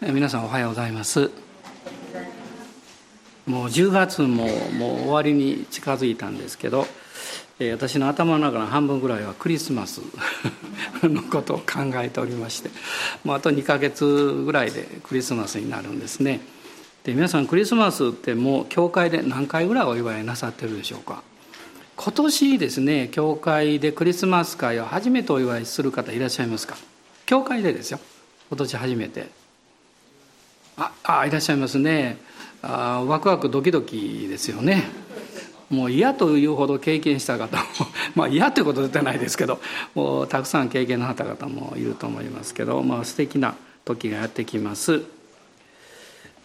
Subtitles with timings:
[0.00, 1.30] 皆さんおはようございます。
[3.46, 6.86] もう10月ももう終わりに近づいたんですけど
[7.72, 10.00] 私の頭の中の半分ぐらいはクリスマス
[11.02, 12.70] のことを考えておりまして
[13.24, 14.04] もうあと2ヶ月
[14.44, 16.40] ぐらいでクリスマスになるんですね。
[17.02, 21.22] で皆さんクリスマスってもう教会で何回ぐらいお祝いなさってるでしょうか？
[21.96, 26.76] 今年ですね教会でクリスマス会を初めてお祝いする方いらっしゃいますか？
[27.26, 27.98] 教会でですよ。
[28.48, 29.39] 今年初めて。
[30.80, 32.16] ああいらっしゃいますね。
[32.62, 34.84] あワクワクドキドキですよね。
[35.68, 37.62] もう嫌というほど経験した方も
[38.16, 39.60] まあ嫌ということじゃないですけど
[39.94, 43.54] もうたくさん経験のあった方もいると思いますけど、まあ素敵な
[43.84, 45.02] 時がやってきます。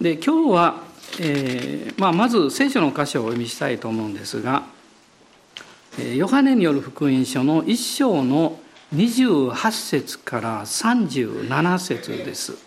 [0.02, 0.76] で今日は、
[1.22, 4.64] えーまあ、まず聖書の箇所をお読みしたいと思うんですが
[6.14, 8.60] ヨハネによる福音書の一章の
[8.94, 12.65] 28節から37節です。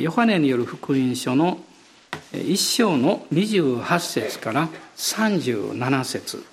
[0.00, 1.58] ヨハネによる福音書の
[2.32, 6.44] 1章の28節から37節。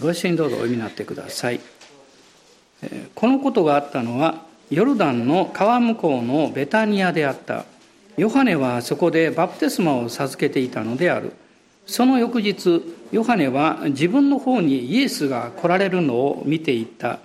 [0.00, 1.60] ご一緒にどうぞお読みになってください。
[3.14, 7.66] このことがあったのはヨルダンの川向こうのベタニアであった。
[8.16, 11.32] ヨハネはそこでバプテスマを授けていたのである。
[11.86, 12.82] その翌日
[13.12, 17.18] ヨハネは自分の方にイエスが来られるのを見ていった。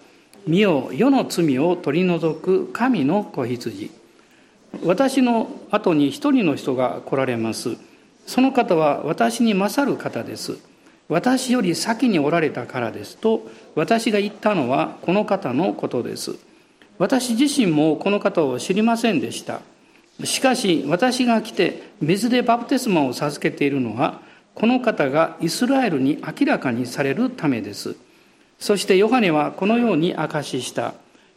[0.48, 3.90] 見よ世の罪を取り除く神の子羊。
[4.84, 7.78] 私の後に一人の人が来られます。
[8.28, 10.58] その方は私に勝る方です。
[11.10, 13.18] 私より先におられたからです。
[13.18, 16.36] と私が言ったのはこの方のことです。
[17.00, 19.62] 私自身もこの方を知りませんでした。
[20.24, 24.22] しかし私が来て水でバプテスマを授けているのは
[24.54, 27.96] この方がイスラエルに明らかにされるためです。
[28.60, 30.94] そしてヨハネはこのように証しした。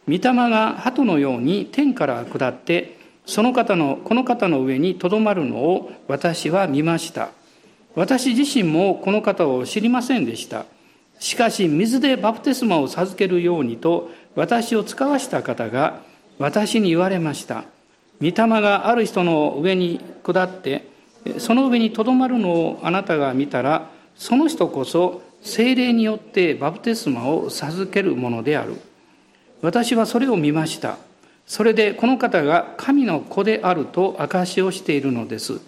[0.07, 7.29] 御霊が鳩のように天から下って、その方の、この方の上にとどまるのを私は見ました。
[7.95, 10.65] 私自身もこの方を知りませんでした。
[11.19, 16.01] しかし、水でバプテスマを授けるようにと、私を使わした方が、
[16.39, 17.65] 私に言われました。
[18.21, 20.87] 御霊がある人の上に下って、
[21.37, 28.75] その上にとどまるのをあなたが見たら、その人こそ精霊によってバプテスマを授けるものである。
[29.61, 30.97] 私はそれを見ました。
[31.45, 35.59] それでこの方が神の子であると証しをしているのです。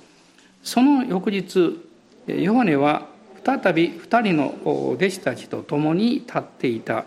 [0.64, 1.80] その翌日、
[2.28, 3.08] ヨハネは
[3.44, 7.06] 再び二人の弟子たちと共に立っていた。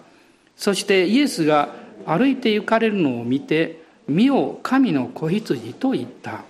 [0.57, 1.69] そしてイエスが
[2.07, 6.45] 歩いて行かれるのを見て、見よ神の子羊と言った。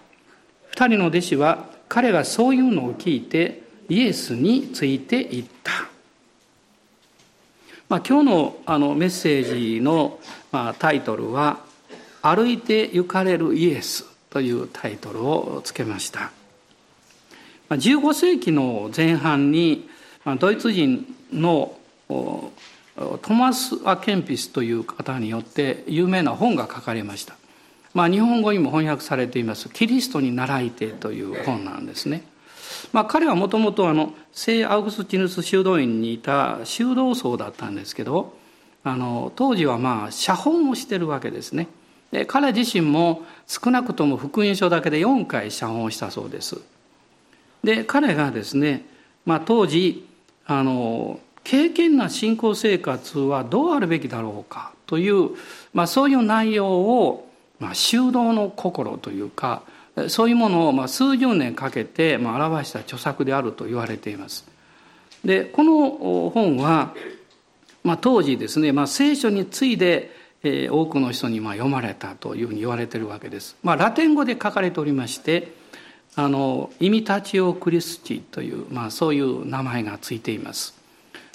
[0.71, 5.94] 二人の弟子は彼がそういうのを聞いてイエスについていった。
[7.89, 10.19] まあ、今日のあのメッセージの、
[10.51, 11.61] まあ、タイトルは
[12.23, 16.33] 「歩いて行かれるイエス」というタイトルをつけました。
[17.71, 19.89] 15世紀の前半に
[20.39, 21.77] ドイツ人の
[22.09, 22.53] ト
[23.35, 27.37] マス・アケンピスという方によって有名な本が書かれました。
[27.93, 32.25] まあ、日本語にも翻訳されています「キリストに習いて」という本なんですね。
[32.95, 33.93] まあ、彼はもともと
[34.33, 38.39] 聖アウグスチヌス修道院にいた修道僧だったんですけど
[38.85, 41.67] あの当時はまあ写本をしてるわけですね。
[42.13, 46.61] で彼自身も少なくとも福音書だけで4回写本をしたそうです。
[47.65, 48.85] で彼がですね、
[49.27, 50.07] まあ、当時
[50.47, 55.31] あの敬虔な信仰生活はどうあるべきだろうかという、
[55.73, 57.29] まあ、そういう内容を、
[57.59, 59.63] まあ、修道の心というか
[60.09, 64.45] そういうものをまあ数十年かけてまあ表した著作であると言われています。
[65.25, 66.95] でこの本は、
[67.83, 70.11] まあ、当時ですね、まあ、聖書に次いで、
[70.43, 73.57] え多くの人にまあ読まれたというふうに言われているわけです。
[73.63, 75.55] まあ、ラテン語で書かれておりまして
[76.17, 80.75] あのイミタチオ・クリスチという、まあ、そういう名前がついています。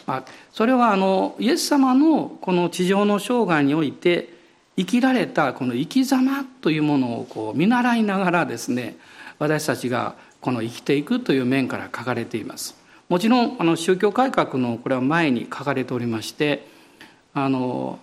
[0.05, 4.38] まあ、それはあのイエス様のこの地上の生涯において
[4.79, 8.95] 生きられたこの生き様というものをこう見習いながらですね
[9.37, 12.77] 私たちがこの生きていくという面から書かれています。
[13.09, 16.67] もちろんあの宗教改革のこれは前に書かれておりまして
[17.33, 17.99] あの、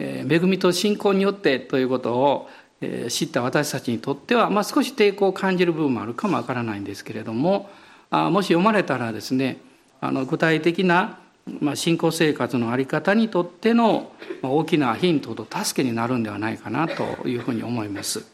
[0.00, 2.48] えー、恵みと信仰によってということを、
[2.80, 7.68] えー、知った私たちにとっては、まあ、少し抵抗を感じる部分もあるかもわからないんですけれども
[8.10, 9.58] あもし読まれたらですね
[10.00, 11.18] あの具体的な
[11.60, 14.10] まあ、信仰生活の在り方にとっての
[14.42, 18.26] 大きなヒントと助けになるんではないかなというふうに思います。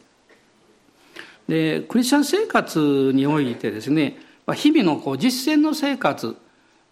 [1.47, 4.17] でクリスチャン生活においてですね
[4.55, 6.37] 日々のこう実践の生活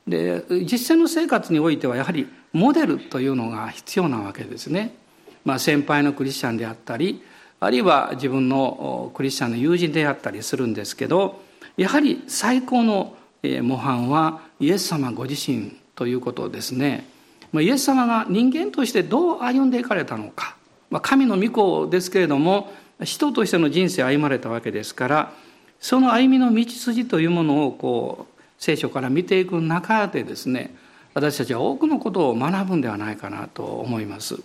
[0.08, 4.96] で実践の生活においてはやはりモデルというのが必要なわけですね。
[5.44, 7.24] まあ、先輩のクリスチャンであったり
[7.60, 11.42] あるいは自分のクリスチャンの友人であったりするんですけど
[11.78, 13.16] やはり最高の
[13.64, 17.06] 模範はイエス様ご自身ということですね
[17.54, 20.56] イエス様が人間としてどう歩んでいかれたのか
[21.04, 25.34] 神の御子ですけれども人としての人生を歩まれたわけですから
[25.80, 30.74] その歩みの道筋というものをこう聖書から見ていく中でですね
[31.14, 34.40] 私たちは多くのことを学ぶんではないかなと思います。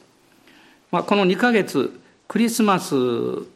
[0.91, 1.99] まあ、この2ヶ月
[2.29, 2.95] クリスマス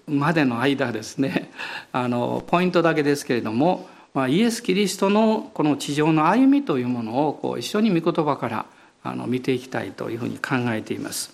[0.06, 1.50] までの間ですね
[1.92, 8.66] あのポイントだけですけれども、まあ、イエス・キリストのこの地上の歩みというものをこう一緒に御言葉から
[9.02, 11.32] あの見ていきたいというふうに考えています。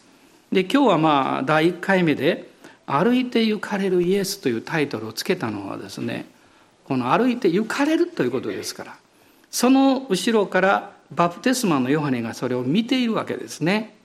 [0.53, 2.49] で今日はまあ第1回目で
[2.87, 6.27] 「歩いて行かれるイエス」というタイトルをつけたのはですね
[6.85, 8.97] この歩いて行かれるということですから
[9.51, 13.97] その後ろからバプテスマのヨハネがそれを見ているわけですね。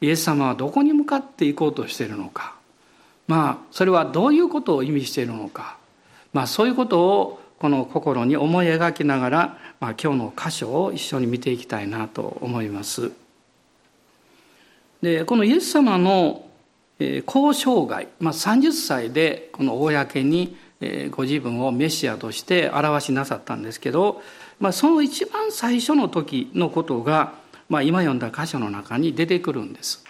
[0.00, 2.54] イエス様はどこに向かっていこうとしているのか
[3.28, 5.76] まあそれはどういうことを意味しているのか
[6.32, 13.12] まあそういうことをこの心に思い描きながら、まあ、今日の箇所を一緒に見ていきたいなと思います。
[15.00, 16.44] でこのイエス様の
[16.98, 20.56] 交渉外、まあ、30歳でこの公に
[21.12, 24.22] ご自分をメシアとして表しなさったんですけど、
[24.58, 30.04] まあ、その一番最初の時のことがまあ、今読んだ箇所の中に出てくるんです。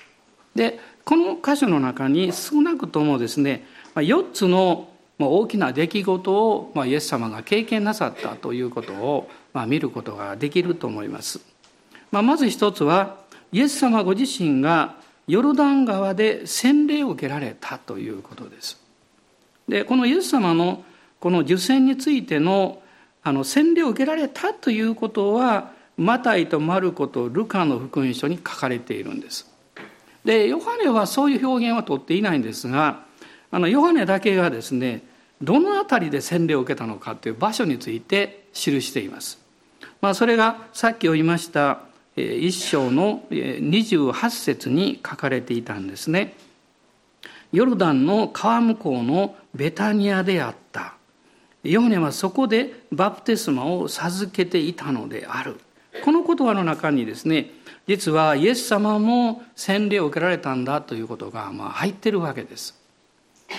[0.56, 3.64] でこの箇所の中に少なくともですね
[3.94, 9.28] 4つの大きな出来事をイエス様が経験なさったということを
[9.66, 11.40] 見ることができると思います。
[12.10, 13.16] まず一つは
[13.52, 14.96] イエス様ご自身が
[15.28, 18.80] ヨルダン川で洗礼を受けられたということです。
[19.68, 20.84] でこのイエス様の
[21.20, 22.82] この受洗についての
[23.22, 29.48] あの洗礼を受けられたということはマタイとマルコとルカの福音書に書かれているんです。
[30.24, 33.04] でヨハネはそういう表現は取っていないんですが
[33.52, 35.02] あのヨハネだけがですね
[35.42, 39.38] どの辺りで洗礼を受けたのかという場所について記しています。
[40.00, 41.80] まあ、それがさっき言いました
[42.16, 46.34] 一章の28節に書かれていたんですね。
[47.52, 50.94] ヨルダンの川向こうのベタニアであった。
[51.62, 55.60] ヨハネはそこでバプテスマを授けていたのである。
[56.04, 57.50] この言葉の中にですね
[57.86, 62.81] 実はイエス様も洗礼を受けられたんだということがまあ入ってるわけです。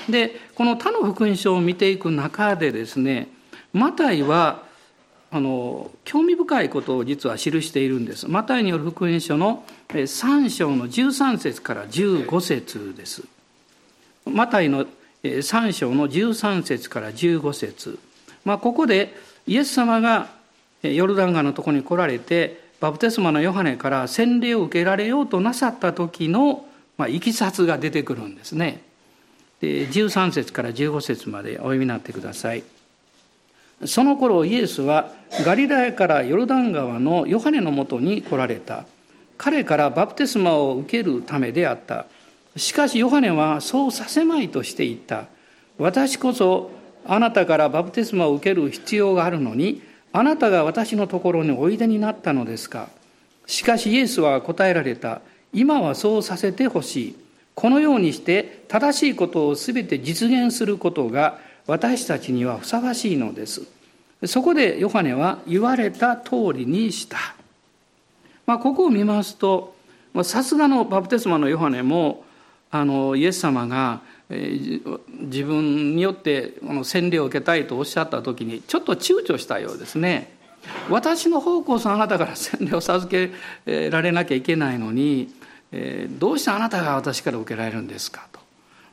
[0.10, 3.30] でこの他の福音書を見ていく中でですね
[3.74, 4.64] マタイは
[5.32, 8.30] あの興味深いことを実は記しているんです。
[8.30, 13.24] マタイによる福音書の3章の13節から15節です。
[14.26, 14.86] マタイの
[15.24, 17.98] 3章の13節から15節
[18.46, 19.16] まあここで
[19.48, 20.30] イエス様が
[20.84, 26.66] ヨルダン川のとこに来られてバプテスマのヨハネから洗礼を受けられようとなさった時の、
[26.98, 28.84] まあ、いきさつが出てくるんですね。
[29.64, 32.64] 13節から15節までお読みになってください。
[33.86, 35.12] その頃イエスは
[35.46, 38.86] ガリラヤからヨルダン川のヨハネのもとに来られた。
[39.38, 42.06] 彼からバプテスマを受けるためであった。
[42.56, 45.26] しかしヨハネはそうさせまいとして言った。
[45.78, 46.72] 私こそ
[47.06, 49.82] あなたからバプテスマを受ける必要があるのに
[50.14, 52.90] あなたが私のところにおいでになったのですか
[53.48, 55.22] しかしイエスは答えられた。
[55.52, 57.16] 今はそうさせてほしい。
[57.56, 63.62] このようにして正しいことをすべて実現することが私たちにはふさわしいのです。
[64.26, 67.18] そこでヨハネは言われた通りにした。
[68.46, 69.76] まあ、ここを見ますと、
[70.24, 72.26] さすがのバプテスマのヨハネも、
[72.72, 80.34] あの、イエス様が自分によってこの洗礼を受けたいとおっしゃった時にちょっと躊躇したようですね。
[80.90, 83.32] 私の方こそあなたから洗礼を授け
[83.90, 85.34] られなきゃいけないのに
[86.20, 88.40] どうしてあなたが私から受けられるんですかと、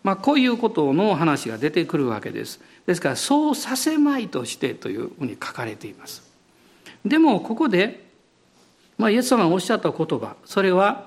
[0.03, 2.61] まあ、こういうことの話が出てくるわけです。
[2.87, 6.23] ですからそうさせまいとしてというふうに書かれています。
[7.05, 8.05] でもここで、
[8.99, 11.07] まあ、イエス様がおっしゃった言葉それは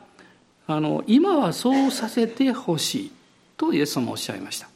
[0.65, 3.12] あの今はそうさせてほしい
[3.58, 4.70] とイエス様おっしゃいました。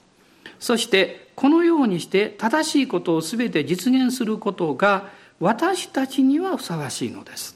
[0.59, 7.55] そしてこのようにして正しいことを全て実現することが私たちにはふさわしいのです。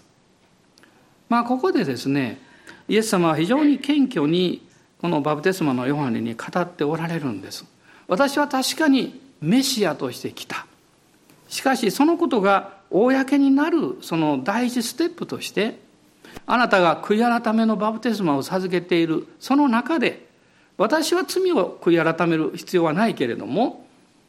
[1.30, 2.40] まあここでですね
[2.88, 4.66] イエス様は非常に謙虚に
[5.00, 7.66] このバプテスマのヨハネに語っておられるんです。
[8.08, 10.66] 私は確かにメシアとして来た。
[11.48, 15.80] しかしそのことが公になるその第一ステップとして
[16.46, 20.28] あなたが悔い改めのバプテスマを授けているその中で
[20.78, 23.86] 私は罪を悔い改める必要はないけれども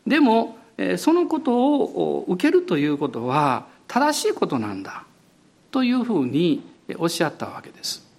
[0.06, 0.56] でも
[0.96, 5.04] そのことを受けるということは正しいことなんだ
[5.70, 6.62] というふうに
[6.98, 8.11] おっしゃったわけです。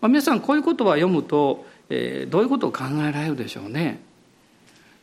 [0.00, 4.00] まあ、皆さんこういう言葉を読むと、えー、どういうことを考えられるでしょうね。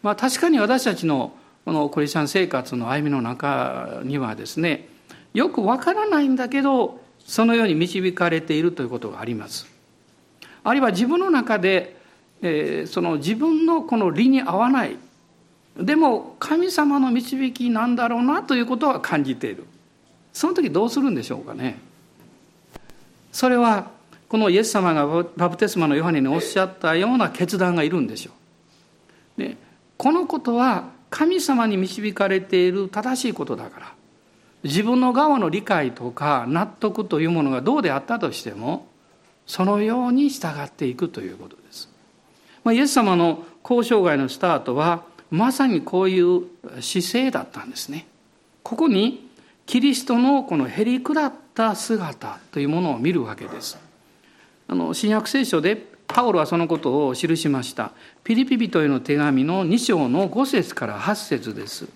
[0.01, 1.33] まあ、確かに私たちの
[1.65, 4.87] このクリスチャン生活の歩みの中にはですね
[5.33, 9.67] よくわからないんだけどそのように導かれているということがあります。
[10.63, 11.97] あるいは自分の中で、
[12.41, 14.97] えー、その自分のこの理に合わない
[15.77, 19.65] でも神様の導きなんだろうなということは感じている
[20.33, 21.79] その時どうするんでしょうかね
[23.31, 23.91] それは
[24.29, 25.05] このイエス様が
[25.37, 28.31] バプテスマのヨハネにおっしゃったような決断がいるんでしょ
[29.37, 29.41] う。
[29.41, 29.57] で
[29.97, 33.93] このことは神様に導かれている正しいことだから
[34.63, 38.87] 自分の側の理解とか納得というものがどうであったとしても
[39.45, 41.89] そのように従っていくということです。
[42.63, 46.43] まあ、イエス様の交渉外のスタートはまさにこういう
[46.81, 48.07] 姿勢だったんですね。
[48.63, 49.29] ここに
[49.65, 53.86] キリストのこのへりくだった姿というものを見るわけです。
[54.67, 57.91] あの新約聖書でパウロはそのことを記しました。
[58.23, 61.87] ピリピ人への手紙の2章の5節から8節です。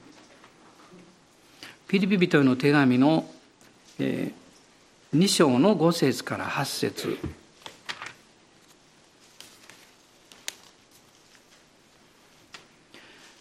[1.88, 3.26] ピリピ人への手紙の、
[4.00, 7.18] えー、2章の5節から8節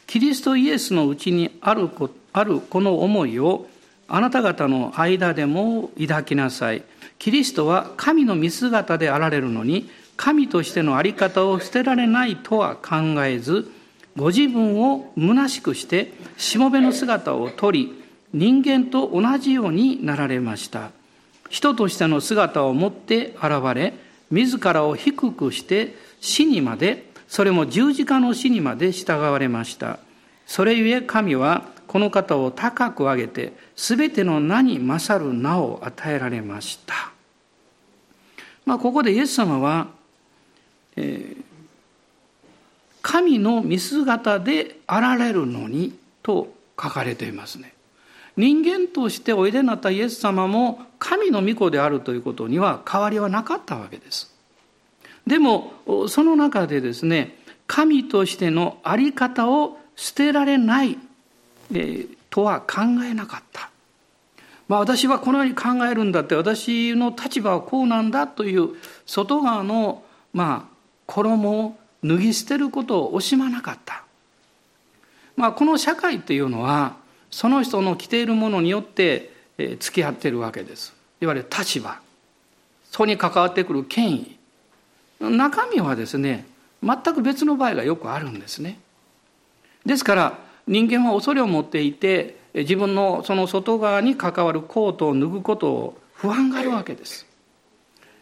[0.08, 3.68] キリストイエスのうちにあるこあるこの思いを
[4.10, 6.82] あなた方の間でも抱きなさい。
[7.20, 13.70] キリストは神の見姿であられるのに神としての在り方を捨てられないとは考えず
[14.16, 18.02] ご自分を虚しくしてしもべの姿をとり
[18.32, 20.92] 人間と同じようになられました
[21.50, 23.92] 人としての姿を持って現れ
[24.30, 29.98] 自らを低くして死にまでそれも十字架の死にまで従われました
[30.46, 37.10] それゆえ神はこの方を高く上げて全ての名に勝る名を与えられました。
[38.64, 39.88] まあ、ここでイエス様は、
[40.94, 41.42] えー、
[43.02, 47.74] 神の見姿であられるのにと書かれていますね。
[48.36, 54.32] 人間としておいでになったイエス様も神の御子であるということには変わりはなかったわけです。
[55.26, 55.72] でも
[56.08, 60.96] その中でですね神としての在り方を捨てられない
[62.30, 63.70] とは考えなかった。
[64.68, 70.74] まあ、私はこのように考えるんだって私の立場はこうなんだという外側のまあ
[71.06, 74.04] 衣を脱ぎ捨てることを惜しまなかった。
[75.36, 76.96] まあ、この社会っていうのは
[77.30, 79.32] その人の着ているものによって
[79.80, 80.94] 付き合っているわけです。
[81.20, 81.98] いわゆる立場
[82.90, 84.36] そこに関わってくる権威
[85.20, 86.46] 中身はですね
[86.82, 88.78] 全く別の場合がよくあるんですね。
[89.84, 90.38] ですから
[90.70, 97.26] 人間は恐れを持っていて自分のその外側に関わるコートを脱ぐことを不安があるわけです。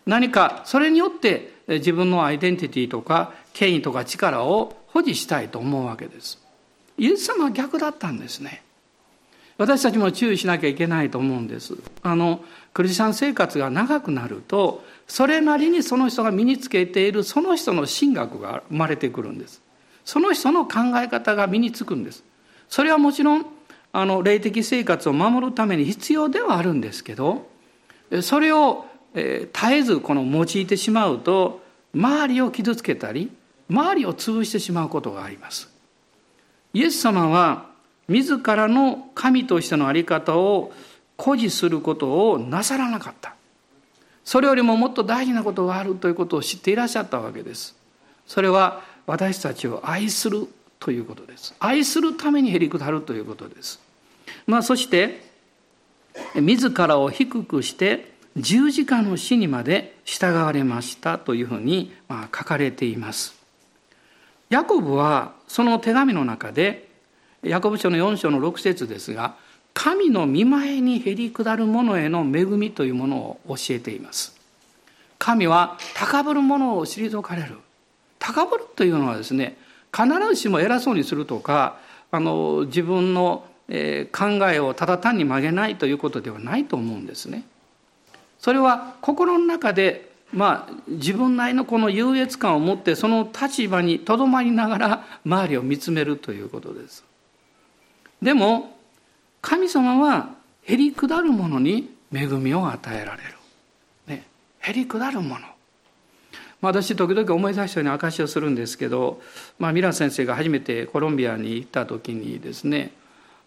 [0.07, 6.43] 何かそれによって自分のアイデンティティとか権威とか力を保持したいと思うわけです。
[6.97, 8.63] イエス様は逆だったんですね。
[9.59, 11.75] 私たちも注意しなきゃいけないと思うんです。
[12.03, 19.61] あの、クリスチャン生活が長くなると、それなりにその人が身につけているその人の神学が生まれてくるんです。
[20.05, 22.25] その人の考え方が身につくんです。
[22.69, 23.47] それはもちろん
[23.93, 27.49] あの霊的生活を守るために必要ではあるんですけど
[28.23, 31.63] それを絶えずこの用いてしまうと
[31.95, 33.33] 周りを傷つけたり
[33.71, 35.69] 周りを潰してしまうことがあります。
[36.73, 37.67] イエス様は
[38.09, 40.73] 自らの神としての在り方を
[41.17, 43.35] 誇示することをなさらなかった。
[44.25, 47.77] それよりももっと大事なことがあるということを知っていらっしゃったわけです。
[48.27, 50.47] それは私たちを愛する
[50.81, 51.55] ということです。
[51.59, 53.81] 愛するためにへりくだるということです。
[54.47, 55.29] まあ、そして、
[56.35, 63.35] 自らを低くして十字架の死にまで従われましたというふうにまあ書かれています。
[64.51, 66.89] ヤコブはその手紙の中で、
[67.43, 69.37] ヤコブ書の4章の6節ですが、
[69.75, 74.37] 神の見前にへりくだる者への恵みというものを教えています。
[75.19, 77.59] 神は高ぶる者を退かれる。
[78.19, 79.57] 高ぶるというのはですね、
[79.97, 81.79] 必ずしも偉そうにするとか
[82.11, 87.45] あの自分の、考えをただ単に曲げないということではないと思うんですね。
[88.39, 97.05] それは心の中でまあ自分なりのこの優越感を持ってその立場にとどまりながら周りを見つめるということです。
[98.23, 98.75] でも
[99.43, 100.31] 神様は
[100.63, 103.35] へりくだる者に恵みを与えられる。
[104.07, 104.27] ね、
[104.61, 105.47] へりくだる者。
[106.61, 109.21] まあ、私時々思い出したように証をするんですけど、
[109.59, 112.93] まあ、ミラー先生が初めてコロンビアに行った時にですね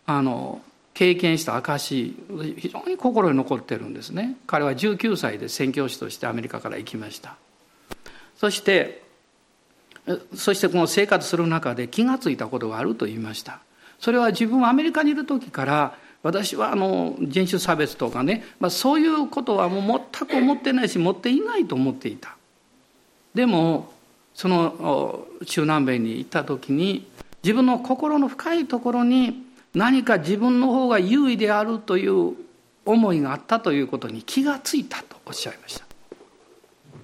[0.05, 0.61] あの
[0.93, 2.15] 経験した証
[2.57, 4.35] 非常に心に残ってるんですね。
[4.45, 7.37] 彼は19歳で宣教師としてアメリカから行きました。
[8.35, 9.01] そして
[10.35, 13.59] そしてこの生活する中で気がついたことがあると言いました。
[13.99, 22.35] それは自分はアメリカにいる時から私はあの人種差別とかね、まあ、そういうことはもう全く思ってないし持っていないと思っていた。
[23.33, 23.91] でも
[24.33, 27.07] その中南米に行った時に
[27.43, 32.35] 自分の心の深いところに何か自分の方が優位であるという
[32.85, 35.85] 思いがあったということに気がついたとおっしゃいました。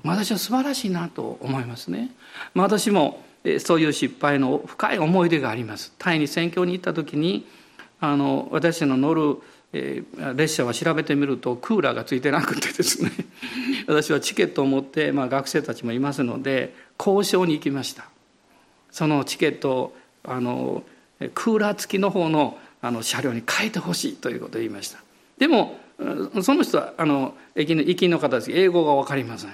[0.03, 2.11] 私は素晴らしいなと思いますね。
[2.55, 3.23] 私も
[3.59, 5.93] そういう失敗の深い思い出があります。
[5.97, 7.47] タイに宣教に行った時に
[7.99, 9.37] あの私の乗る、
[9.73, 13.11] えー、列車は調べてみるとクーラーがついてなくてですね。
[13.87, 18.09] 私はチケットを持って、まあ、学生たちもいますので交渉に行きました。
[18.91, 20.83] そのチケットをあの
[21.33, 24.99] クーラー付きの方のあの車両に変えてほしいということを言いました。
[25.37, 25.79] でも
[26.41, 29.51] その人はあの駅の駅の方です英語が分かりません。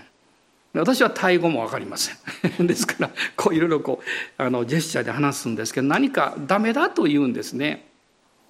[0.73, 2.17] 私はタイ語も分かりません。
[2.67, 7.87] ですからこういろいろこうあのジェスチャーで話すんですけど何かダメだと言うんですね。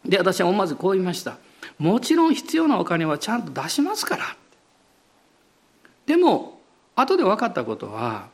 [0.06, 1.38] で私は思わずこう言いました。
[1.78, 4.36] もちろん必要なお金はちゃんと出しますから
[6.06, 6.60] でも
[6.96, 8.28] 後で分かったことは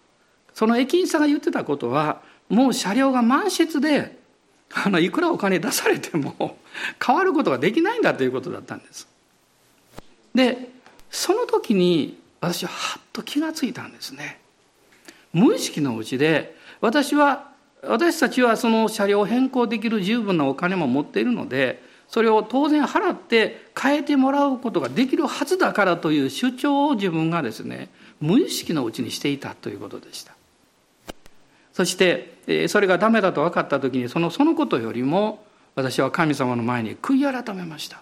[0.53, 4.17] その駅員さんが言ってたことはもう車両が満室で
[4.73, 6.57] あのいくらお金出されても
[7.03, 9.07] 変わることができないんだということだったんです。
[10.35, 10.69] で
[11.09, 14.39] その時に私ははっと気がついたんですね。
[15.33, 17.49] 無意識のうちで私は
[17.83, 27.89] 私たちはその車両を変更できる十分なお金も持っているのでそれを当然払って変えてもらうことができるはずだからという主張を自分がですね
[28.19, 30.33] 無意識のうちにしていたということでした。
[31.79, 38.01] そしてそれがダメだと分かった時にそのそのことよりも私は神様の前に悔い改めました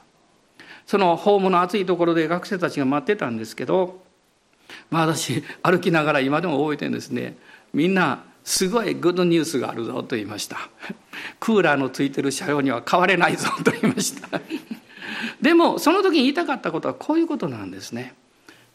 [0.87, 4.01] そのホームの暑いところで学生たちが待ってたんですけど、
[4.89, 7.37] まあ、私歩きながら今でも覚えてるんですね
[7.71, 10.69] みんなすごいグッドニュースがあるぞと言いました。
[11.37, 14.39] クーラーのついてる車両には変われないぞと言いました。
[15.41, 18.15] でもその時に言いたかったことはこういうことなんですね。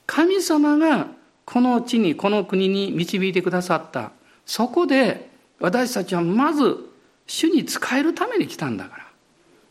[0.05, 1.07] 神様が
[1.47, 4.13] この地にこの国に導いてくださった。
[4.45, 6.91] そこで私たちはまず
[7.27, 9.07] 主に仕えるために来たんだから。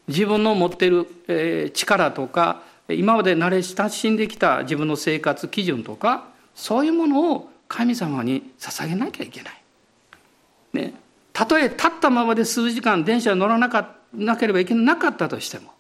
[0.08, 9.61] 自分の持っている力とか今まで慣れ親しんできた自分の生活基準とかそういうものを神様に捧げなきゃいけない。
[10.74, 10.94] ね、
[11.34, 15.72] たとえ立ったままで数時間電車に乗らなかなければいけなかったとしても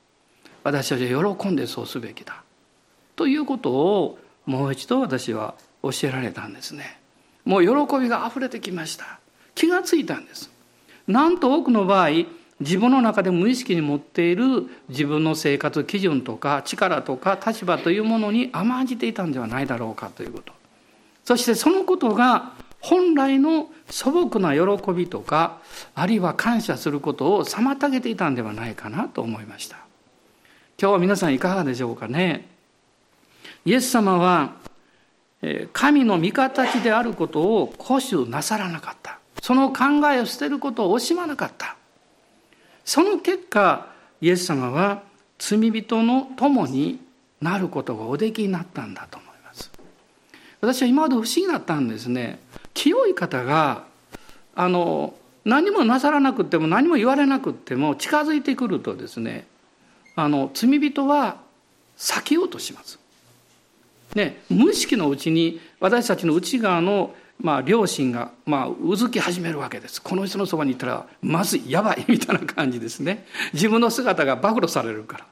[0.63, 2.43] 私たちは喜んでそうすべきだ
[3.15, 6.99] ということをもう一度私は教えられたんですね。
[7.45, 9.19] もう喜びが溢れてきました。
[9.56, 10.51] 気がついたんです。
[11.08, 12.10] なんと多くの場合
[12.60, 20.54] 自分の中で無意識に持っている自分の生活基準とか力とか立場というものに甘んじていたんではないだろうかということ。
[21.25, 25.59] そしてそのことが本来の素朴な喜びとか
[25.95, 29.77] あるいは感謝することを妨げていたんではないかなと思いました。
[30.79, 32.49] 今日は皆さんいかがでしょうかね？
[33.65, 34.55] イエス様は
[35.73, 39.19] 神の味方であることを固守なさらなかった。
[39.41, 41.75] その考えを捨てることを惜しまなかった。
[42.83, 43.87] その結果
[44.21, 45.03] イエス様は
[45.37, 46.99] 罪人の友に
[47.41, 49.71] なることがおできになったんだと思います。
[50.61, 52.39] 私は今まで不思議だったんですね。
[52.73, 53.86] 清い方が
[54.55, 55.13] あの
[55.45, 59.47] 何もなさらなくても何も言われなくても近づいてくるとですね
[60.15, 61.38] あの罪人は
[61.97, 62.99] 避けようとします
[64.15, 69.99] ね、無意識のうちに私たちの内側のまあ、両親が、まあ、うずき始めるわけです。
[69.99, 73.25] この人のそばにいたら、まずい、やばい、みたいな感じですね。
[73.53, 75.25] 自分の姿が暴露されるから。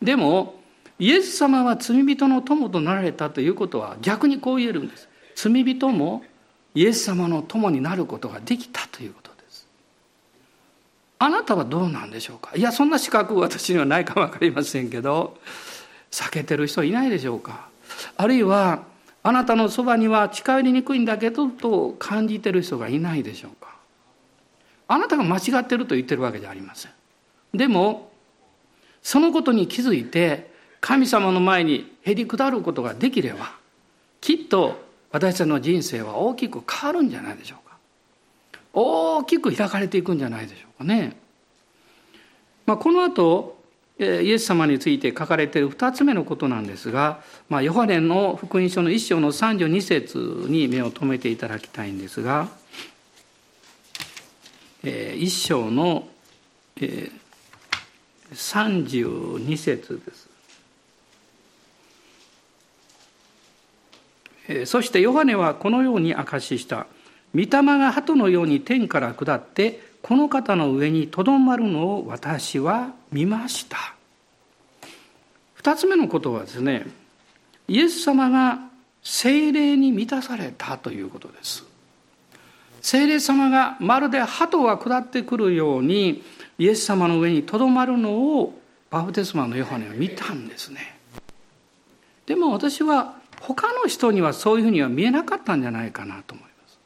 [0.00, 0.60] でも、
[1.00, 5.08] イエス様は罪人の友となられたということは、逆にこう言えるんです。
[5.34, 6.22] 罪人も
[6.76, 9.66] イエス様の友になることができたということです。
[11.18, 12.52] あなたはどうなんでしょうか？
[12.54, 15.38] いや、そんな資格私にはないかもわかりませんけど、
[16.10, 17.68] 避けてる人いないでしょうか？
[18.18, 18.84] あるいは
[19.22, 23.74] あなたのそばには近寄りにくいんだけどと感じてる人がいないでしょうか？
[24.86, 26.92] あなたが間違ってると言ってるわけじゃありません。
[27.54, 28.12] でも
[29.02, 30.50] そのことに気づいて
[30.82, 33.52] 神様の前にへり下ることができれば
[34.20, 37.76] きっと私たちの人生は大きく変わるんじゃないでしょうか
[38.72, 41.16] 大きく開かれていくんじゃないでしょうかね、
[42.66, 43.56] まあ、この後
[43.98, 52.50] イエス様について書かれている2つ目のことなんですが、まあ、ヨハネの福音書の1章の32節に目を留めていただきたいんですが、
[54.84, 56.08] え1章の、
[56.78, 57.10] え
[58.32, 60.25] 32節です。
[64.64, 66.86] そしてヨハネはこのように証しした。
[67.34, 73.94] 御霊が鳩のように天から下ってこの方の上にとどまるのを私は見ました。
[75.54, 76.86] 二つ目のことはですね
[77.66, 78.60] イエス様が
[79.02, 81.64] 精霊に満たされたということです。
[82.80, 86.22] 精霊様がまるで鳩が下ってくるように
[86.58, 90.96] イエス様の上にとどまるのをバプテスマのヨハネは見たんですね。
[92.26, 96.78] でも私は他の人にはそういうふうには見えなかったんじゃないかなと思います。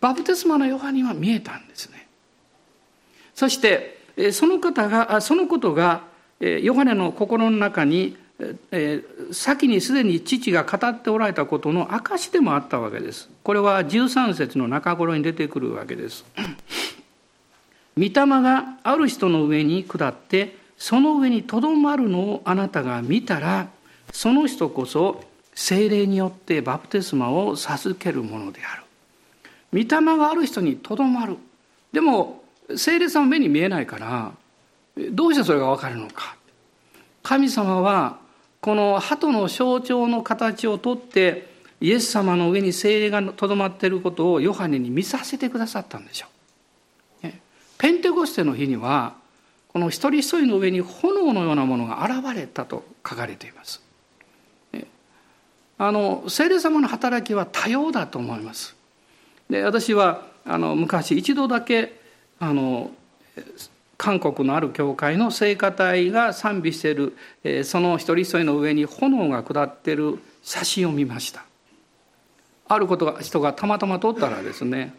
[0.00, 2.08] バプテスマのヨハネは見えたんですね。
[3.34, 3.98] そして
[4.32, 6.02] その方がそのことが
[6.40, 8.16] ヨハネの心の中に
[9.32, 13.28] 先にすでに父が語っておられたことの証でもあったわけです。
[13.42, 16.24] これは13節の中頃に出てくるわけです。
[17.96, 23.68] 御霊がある人の上に下ってその上にとどまるのをあなたが見たら
[24.12, 25.24] その人こそ
[25.58, 28.82] 精霊によってバプテスマを授けるものである
[29.72, 31.36] 御霊がある人にとどまる
[31.92, 32.44] でも
[32.76, 34.32] 精霊さんは目に見えないから
[35.10, 36.36] どうしてそれが分かるのか
[37.24, 38.18] 神様は
[38.60, 46.28] この鳩の象徴の形をとってイエス様の上に精霊がとどまっていることをヨハネに見させてくださったんでしょ
[47.24, 47.28] う。
[47.78, 49.14] ペンテコステの日には
[49.68, 53.87] この一人一人の上に炎のようなものが現れたと書かれています。
[55.78, 58.76] あの聖霊様の働きは多様だと思います。
[59.48, 62.00] で私はあの昔一度だけ
[62.40, 62.90] あの
[63.96, 71.44] 韓国のある教会の聖歌隊が賛美している、えその一人一人の上に炎が下っている写真を見ました。
[72.68, 74.92] あることが人がたまたま撮ったらですね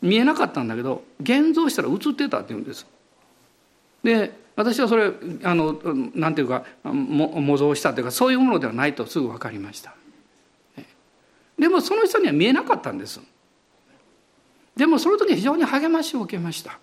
[0.00, 2.86] 見えなかったんだけど現像したら映ってたって言うんです。
[4.02, 5.12] で私はそれ
[5.44, 5.78] あの
[6.14, 9.94] なんていうか模造したというかそういうものではないとすぐ分かりました。
[11.62, 13.20] でもその人には見えなかったんです。
[14.74, 16.80] でもその時非常に励ましを受けました。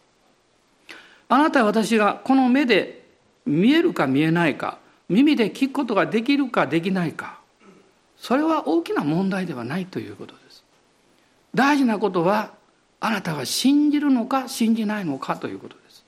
[1.28, 3.04] あなたは私がこの目で
[3.46, 4.78] 見えるか見えないか
[5.10, 7.39] 耳で聞くことができるかできないか
[8.18, 10.63] それは大きな問題ではないということです。
[11.54, 12.54] 大事なことは
[13.02, 16.06] あなたが信じるのか信じないのかということです。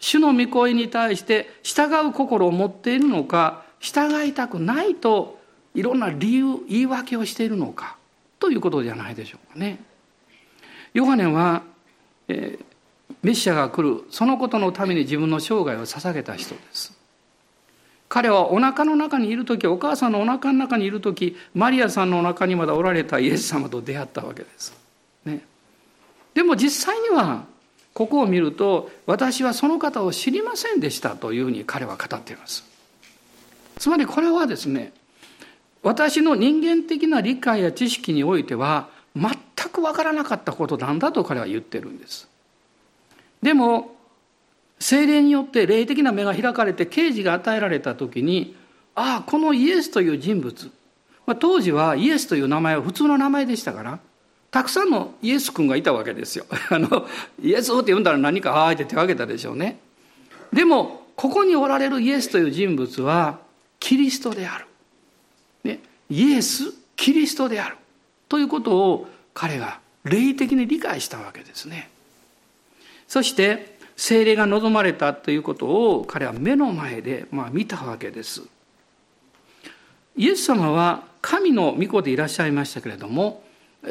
[0.00, 5.35] 主の御声に対して従う心を持っているのか従いたくないと
[5.76, 7.96] いろんな理由言い訳をしているのか
[8.40, 9.78] ということじゃないでしょうかね。
[10.94, 11.62] ヨハネは、
[12.28, 16.96] えー、メシアが来るそのことのために自分の生涯を捧げた人です。
[18.08, 24.74] 彼はお腹の中にいる時お母さんのお腹の中にいる時マリアさんのお腹にまだおられたイエス様と出会ったわけです。
[25.26, 25.42] ね、
[26.32, 27.44] でも実際には
[27.92, 32.64] ここを見ると私はその方を知りませんでしたというふうに彼は語っています。
[33.78, 34.94] つまりこれはですね
[35.86, 39.30] 私の人間的な理解や知識においては全
[39.70, 42.28] く分からなかったことなんだと彼は言ってるんです。
[43.40, 43.94] でも
[44.80, 48.56] 精霊によって霊的な目が開かれて啓示が与えられた時に
[48.96, 50.72] ああこのイエスという人物、
[51.24, 54.00] まあ、当時はイエスという名前は普通の名前でしたから
[54.50, 56.46] たくさんのイエス君がいたわけですよ。
[56.68, 57.06] あの
[57.40, 59.78] イエスって呼んだら何かああって手を挙げたでしょうね。
[60.52, 63.38] でもここにおられるイエスという人物は
[63.78, 64.66] キリストである。
[65.66, 67.76] ね、イエス・キリストである
[68.28, 71.90] ということを彼が霊的に理解したわけですね。
[73.08, 78.42] そして精霊が望まれたということを彼は目の前でまあ見たわけです。
[80.16, 83.42] イエス様は神の御子でいらっしゃいましたけれども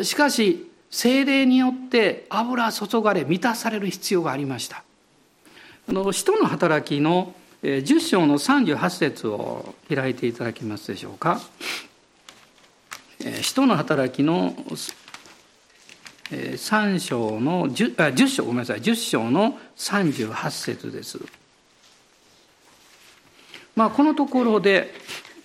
[0.01, 4.83] しかし精霊によって油注がれ満たされる必要がありました。
[5.87, 7.35] あの使徒の働きの
[7.65, 11.41] 10章の38節を開いていただけますでしょうか。
[13.41, 14.53] 使徒の働きの
[16.29, 21.19] 3章の 10, あ10章ごめんなさい10章の38節です。
[23.75, 24.93] まあ、このところで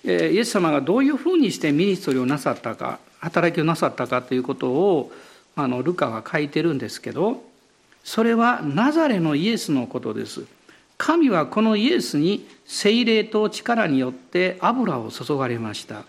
[0.05, 5.11] イエス様がどういうふうにしてミニストリーをなさったか働きをなさったかということを
[5.55, 7.43] あのルカは書いてるんですけど
[8.03, 10.45] それはナザレのイエスのことです。
[11.03, 16.03] 神はこのイエスに精霊と力によって油を注がれました。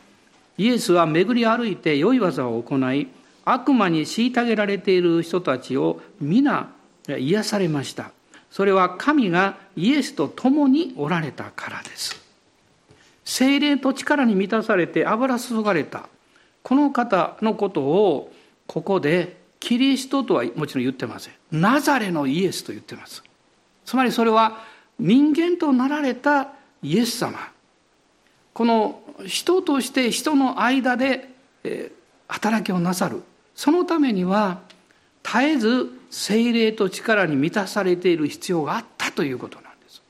[0.59, 3.09] イエスは巡り歩いて良い技を行い
[3.46, 6.68] 悪魔に虐げられている人たちを皆
[7.09, 8.11] 癒されました。
[8.50, 12.20] それは神がイエスと共におられたからです。
[13.24, 16.07] 精霊と力に満たされて油注がれた。
[16.62, 18.31] この方のことを
[18.66, 21.33] ここでキリストとはもちろん言ってません。
[21.50, 23.24] ナザレのイエスと言ってます。
[23.87, 26.48] つまりそれは人間となられた
[26.83, 27.38] イエス様
[28.52, 31.28] この人として人の間で
[32.28, 33.22] 働きをなさる
[33.55, 34.61] そのためには
[35.22, 40.02] 絶えず精霊と力に満たされている必要があったということなんです。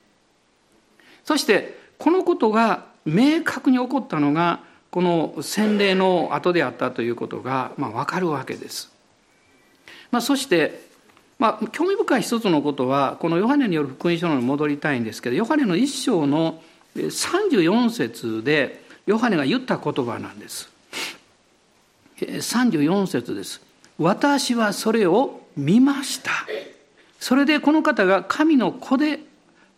[1.24, 8.92] そしてこのことが明確に起こったのがこの洗礼の後であったということがまあ分かるわけです。
[10.10, 10.91] まあ、そして
[11.42, 16.62] まあ、興味深い一つのことはこのヨハネによる福音書に戻りたいんですけどヨハネの一章の
[16.94, 20.70] 34節でヨハネが言った言葉なんです。
[22.20, 23.60] 34節です。
[23.98, 26.30] 私はそれを見ました。
[27.18, 29.18] それでこの方が神の子で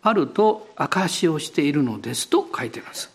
[0.03, 3.11] あると証しをしているのですと書いています。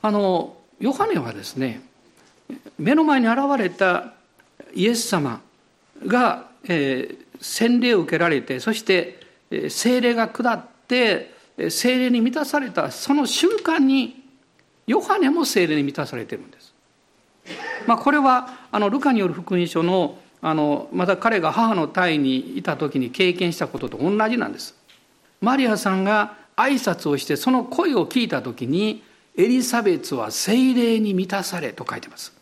[0.00, 1.82] あのヨハネはですね
[2.78, 4.14] 目の前に現れた
[4.74, 5.42] イエス様
[6.04, 9.20] が、えー、洗礼を受けられてそして
[9.68, 11.34] 精霊が下って
[11.70, 14.22] 精霊に満たされたその瞬間に
[14.86, 16.74] ヨハネも精霊に満たされてるんです。
[17.86, 24.74] まあ、これはあのルカによる福音書のあのまた彼が母の胎にいた時に経験したことと同じなんです。
[25.40, 29.02] マリアさんが挨拶をしてその声を聞いた時に
[29.36, 32.32] エリザベツは精霊に満たされと書いてます。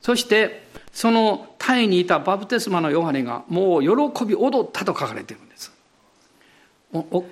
[0.00, 0.65] そして
[0.96, 5.70] そのタイにいたバプテスマのヨハネがもう喜び踊ったと書かれてるんです。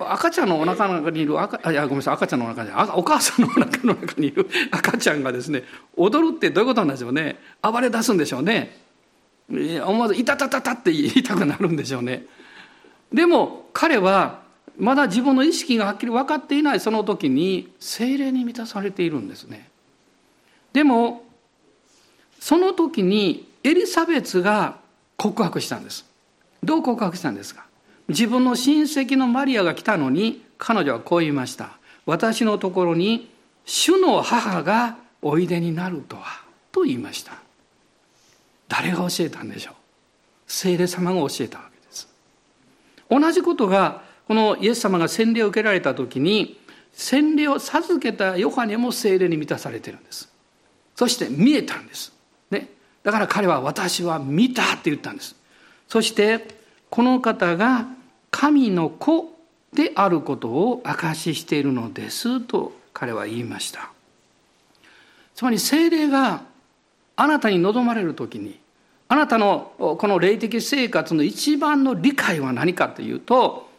[0.01, 5.63] 赤ちゃんのお腹の中にいる赤いやごめんなさい赤ちゃんの中にお母さんのお腹の中にいる 赤ちゃんがですね
[5.97, 7.39] 踊るってどういうことなんでしょうね。
[7.63, 8.79] 暴れ出すんでしょうね。
[9.49, 12.27] 思わず「いたたたた」って言いたくなるんでしょうね。
[13.11, 14.41] でも彼は
[14.77, 19.71] まだ自分の意識がはっきり分かっていないその時に精霊に満たされているんですね。
[20.71, 21.25] でも
[22.39, 24.77] その時にエリザベツが
[25.17, 26.05] 告白したんです。
[26.63, 27.65] どう告白したんですか？
[28.07, 31.79] 自分の親戚のマリアが来たのに彼女はこう言いました。
[32.05, 33.31] 私のところに
[33.65, 36.45] 主の母がおいでになるとは。
[36.71, 37.31] と言いました。
[38.67, 39.73] 誰が教えたんでしょう？
[40.45, 42.07] 聖霊様が教えたわけです。
[43.09, 46.59] 同じことがこのイエス様が洗礼を受けられた時に
[46.93, 50.31] 洗礼を授けたヨハネも聖霊に満たされてるんです。
[50.95, 52.13] そして見えたんです。
[52.51, 52.69] ね。
[53.05, 55.35] だから彼は私は見たって言ったんです。
[55.87, 56.45] そして
[56.89, 57.85] この方が
[58.31, 59.31] 神の子
[59.73, 63.91] であることを証ししているのですと彼は言いました。
[65.35, 66.41] つまり精霊が
[67.15, 68.59] あなたに望まれる時に
[69.07, 73.69] あなたのこの霊的生活の一番の理解は何かというと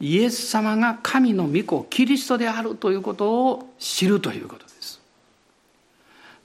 [0.00, 4.93] イエス様が神の御子キリストであるということを知るということです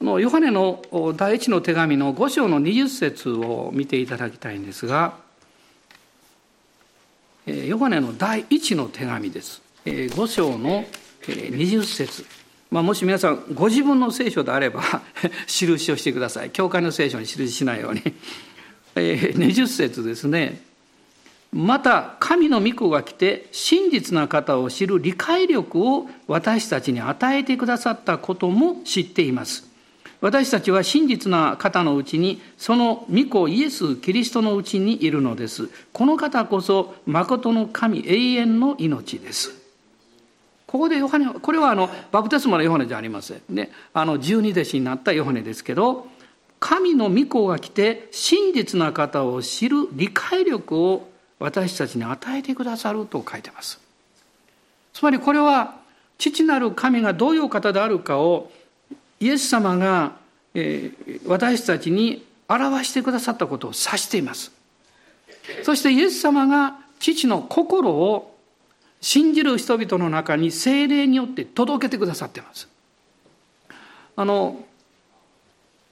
[0.01, 0.81] のヨハネの
[1.15, 5.15] 第一の手紙の5章の20節を見ていただきたいんですが
[7.47, 9.61] ヨハネの第一の手紙です。
[9.85, 10.85] 5章の
[11.23, 12.25] 20節。
[12.69, 14.83] まあ、もし皆さんご自分の聖書であれば
[15.47, 16.51] 印をしてください。
[16.51, 18.03] 教会の聖書に印しないように。
[18.95, 20.61] 20節ですね。
[21.51, 29.68] また神の御子が来て真実な方を知る理解力を私たちに与えてくださったことも知っています。
[30.21, 35.69] 私たちは真実な方のうちにその御子イエス・キリストのうちにいるのです。
[35.93, 39.55] この方こそ誠の神永遠の命です。
[40.67, 43.41] ここでヨハネ、これはあのバプテスマのヨハネじゃありません。
[43.49, 46.07] ね、あの十二弟子になったヨハネですけど、
[46.59, 53.79] 神の御子が来て真実な方を知る理解力を私たちに与えてくださると書いてます。
[54.93, 55.75] つまりこれは
[56.17, 58.51] 父なる神がどういう方であるかを
[59.19, 60.17] イエス様が、
[61.25, 64.51] 私たちに表してくださったことを指しています。
[65.63, 68.35] そしてイエス様が父の心を
[69.01, 72.67] 信じる人々の中に精霊によって届けてくださっています。
[74.15, 74.63] あの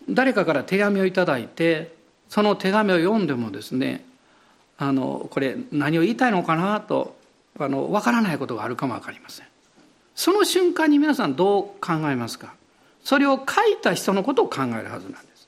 [0.10, 1.94] 誰かから手紙をいただいて
[2.30, 4.04] その手紙を読んでもですね
[4.78, 7.16] あのこれ何を言いたいのかなと
[7.60, 9.46] あの分からないことがあるかも分かりません。
[10.16, 12.54] その瞬間に皆さんどう考えますか？
[13.08, 15.48] それを書いた人のことを考えるはずなんです。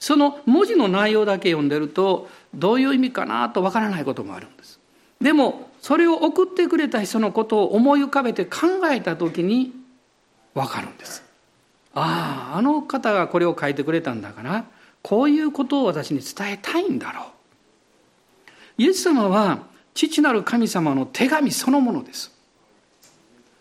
[0.00, 4.80] その文字の内容だけ読んでるとどういう意味かなとわからないこともあるんです。
[5.20, 9.74] でもそれを送ってくれた人のことを思い浮かべて考えた時に
[10.54, 11.22] わかるんです。
[11.94, 14.64] あああの方がこれを書いてくれたんだから
[15.02, 17.26] こういうことを私に伝えたいんだろ
[18.78, 18.82] う。
[18.82, 19.60] イエス様は
[19.94, 22.32] 父なる神様の手紙そのものです。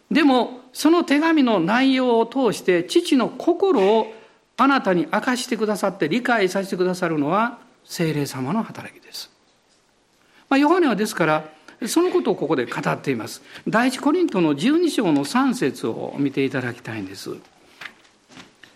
[0.10, 4.14] でもその手紙の内容を通して父の心を
[4.58, 9.32] あなたに明かしてくださって理解させてくださるのは精霊様の働きです。
[10.50, 11.50] まあ、ヨハネはですから
[11.88, 13.42] そのことをここで語っています。
[13.66, 17.38] 第一コリントの12章の3節を見ていただきたいんです。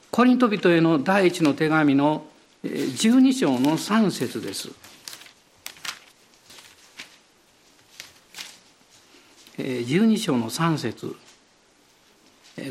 [0.09, 2.25] コリント人への第一の手紙の
[2.63, 4.69] 12章の3節です。
[9.57, 11.13] 12章の3節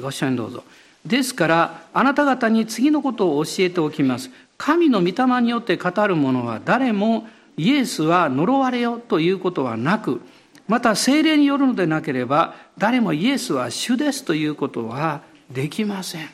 [0.00, 0.64] ご一緒にどうぞ。
[1.04, 4.30] ですからあなた方に次のことを教えておきます。
[4.56, 10.20] 神の御霊によって語る者は誰もイエスは呪われよということはなく
[10.66, 16.28] また精霊によるのでなければ誰もイエスは主ですということはできません。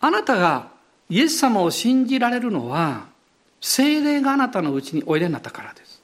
[0.00, 0.68] あなたが
[1.08, 3.06] イエス様を信じられるのは
[3.60, 5.95] 精霊があなたのうちにおいでになったからです。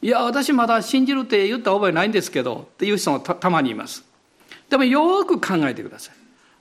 [0.00, 4.04] いや、私まだ信じるって言った覚えないんですけどっていう人もたまにいます。
[4.68, 6.14] でもよく考えてください。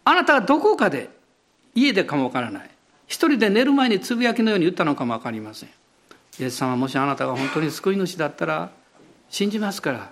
[0.06, 1.10] あなたがどこかで
[1.76, 2.70] 家でかもわからない。
[3.08, 5.70] 一人で寝る前につぶやきのように言ったのかもわかりません。
[6.40, 8.72] イエス様もしあなたが本当に救い主だったら
[9.30, 10.12] 信じますから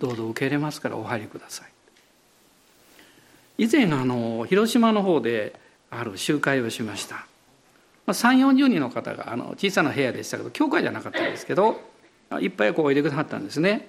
[0.00, 1.68] どうぞ受け入れますからお入りください。
[3.58, 5.58] 以前あの広島の方で
[5.90, 7.26] ある集会をしました。
[8.04, 11.80] まあ、3 4 0人の方があの小さな部屋でしたけど教会じゃなかったんですけど
[12.40, 13.88] いっぱいこうおいでくださったんですね。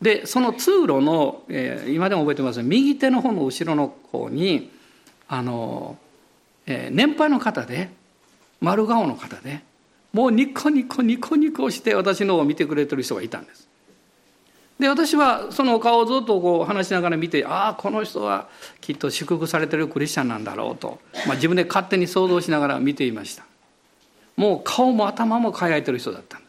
[0.00, 4.70] でその通路の、えー、今でも覚えてます右手の方の後ろの方に
[5.28, 5.98] あの、
[6.66, 7.90] えー、年配の方で
[8.60, 9.62] 丸顔の方で
[10.12, 13.70] もうニコニコニコニコして私のを見てくれてる人がいたんです。
[14.80, 18.48] で私はその顔をずっとこう話しながら見てああこの人は
[18.80, 23.44] きっと祝福されてるクリスチャンなんだろうと、まあ、自分で勝手に想像しながら見ていました
[24.36, 26.39] もう顔も頭も輝いてる人だった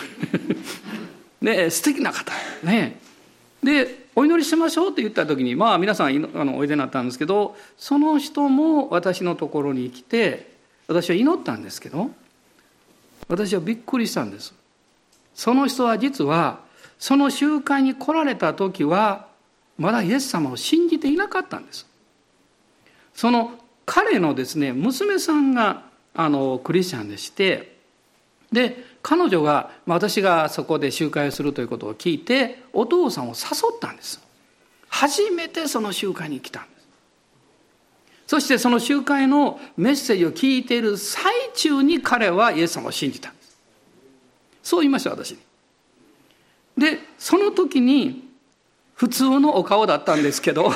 [1.40, 2.32] ね素敵な方。
[2.62, 3.00] ね。
[3.62, 10.52] でお祈りしましょうって言った時にまあ皆さんあのおいでになったんですけどその人も私のところに来て
[10.86, 12.10] 私は祈ったんですけど
[13.28, 14.54] 私はびっくりしたんです。
[15.34, 16.60] その人は実は
[16.98, 19.28] その集会に来られた時は
[19.76, 21.86] まだイエス様を信じていなかったんです。
[23.14, 23.52] その
[23.86, 25.84] 彼のですね娘さんが
[26.14, 27.76] あのクリスチャンでして
[28.50, 34.20] で彼女が私がそこで集会をするということを聞いてお父さんを誘ったんです。
[34.88, 36.88] 初めてその集会に来たんです。
[38.26, 43.58] そしてその集会のメッセージを聞いている最中に彼はイエス様を信じたんです。
[44.62, 45.38] そう言いました私に。
[46.76, 48.28] でその時に
[48.94, 50.70] 普通のお顔だったんですけど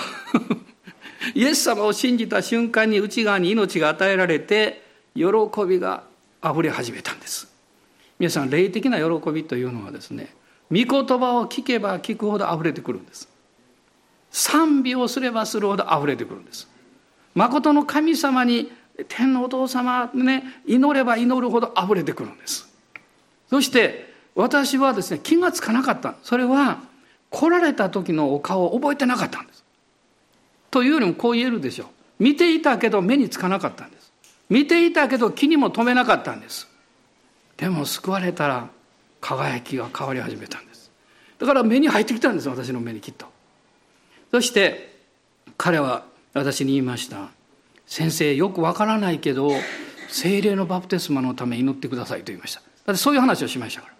[1.34, 4.82] イエス様を信じた瞬間に内側に命が与えられて
[5.14, 5.24] 喜
[5.68, 6.04] びが
[6.40, 7.51] あふれ始めたんです。
[8.22, 10.32] 皆さん霊的な喜びというのはですね
[10.70, 10.86] 御言
[11.18, 13.28] 葉を聞けば聞くほどあふれてくるんです。
[14.30, 16.68] 賛美をすればするほどあふれてくるんです。
[17.34, 18.70] 誠の神様に
[19.08, 22.68] 天のお父様ね祈れば祈るほどあふれてくるんです。
[23.50, 26.78] そして私はですね気がつかなかったそれは
[27.28, 29.64] 来られた時のお顔を覚えてなかったんです。
[30.70, 32.22] というよりもこう言えるでしょう。
[32.22, 34.12] 見ていたけど目につかなかったんです。
[34.48, 36.68] 見ていたけど気にも留めなかったんです。
[37.62, 38.68] でも救われたら
[39.20, 40.90] 輝きが変わり始めたんです。
[41.38, 43.26] だから目に入ってきたんです私の目にきっと。
[44.32, 44.98] そして
[45.56, 47.28] 彼は私に言いました。
[47.86, 49.52] 先生よくわからないけど
[50.08, 52.62] 精霊のバプテスマのため祈ってくださいと言いました。
[52.84, 53.90] だってそういう話をしましたか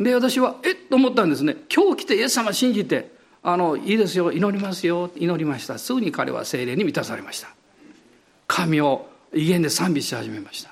[0.00, 0.04] ら。
[0.04, 1.54] で私はえっと思ったんですね。
[1.72, 3.12] 今日来てイエス様信じて
[3.44, 5.78] あのいいですよ祈りますよ祈りました。
[5.78, 7.54] すぐに彼は精霊に満たされました。
[8.48, 10.71] 神を威厳で賛美し始めました。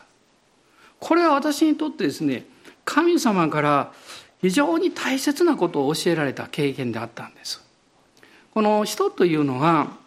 [1.01, 2.45] これは私にとってですね
[2.85, 3.93] 神様から
[4.41, 7.63] 非常に大切なことを教えられた経験であったんです
[8.55, 9.99] この人というのは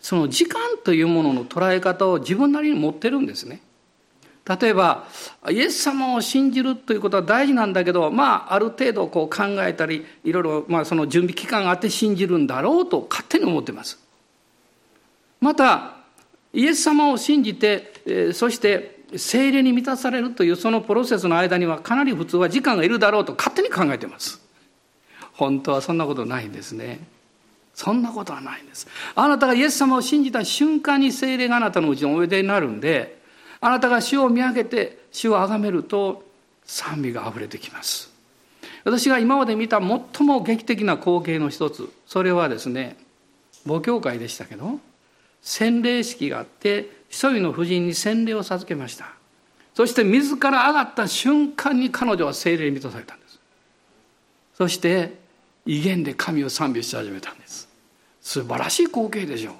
[0.00, 3.60] その時間というものの捉え方を自分なりに持ってるんですね。
[4.60, 5.06] 例えば
[5.50, 14.00] イエス様を信じるということは大事なんだけどまあある程度こう考えたりいろいろまあその準備期間があって信じるんだろうと勝手に思ってます。
[15.40, 15.96] また
[16.52, 24.40] イエス様を信じて、そして精霊に満たされるというそのプロセスの間にはかなり普通は時間がいるだろうと勝手に考えてます。
[25.32, 27.00] 本当はそんなことないんですね。
[27.74, 28.86] そんなことはないんです。
[29.14, 33.20] あなたがイエス様を信じた瞬間に精霊があなたのうちにおいでになるんで、
[33.60, 36.24] あなたが主を見上げて主を崇めると
[36.64, 38.10] 賛美が溢れてきます。
[38.84, 42.96] 私が今まで見た最も劇的な光景の一つ、それはですね、
[43.66, 44.78] 母教会でしたけど、
[45.42, 49.12] 洗礼式があって、一人の婦人に洗礼を授けました。
[49.74, 53.38] そして自ら上がった瞬間に彼女は精霊に満たされたんです。
[54.54, 55.18] そして
[55.66, 57.68] 威厳で神を賛美し始めたんです。
[58.20, 59.54] 素晴らしい光景でしょう。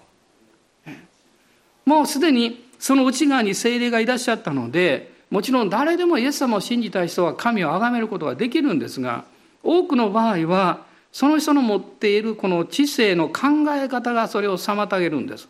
[1.85, 9.25] もうすでにその内側に精霊がいらっしゃったのでもちろん誰でもイエス様を信じた人は神を崇めることができるんですが
[9.63, 15.49] 多くの場合はその人の持っているこの知性の考え方がそれを妨げるんです。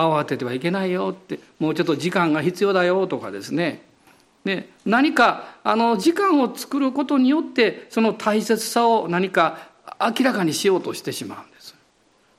[0.00, 3.82] 慌ててはいけないよってもうちょっと時間が必要だよとかですね。
[4.44, 9.70] ね何かあの時間を作ることによってその大切さを何か
[10.00, 11.74] 明らかにしようとしてしまうんです。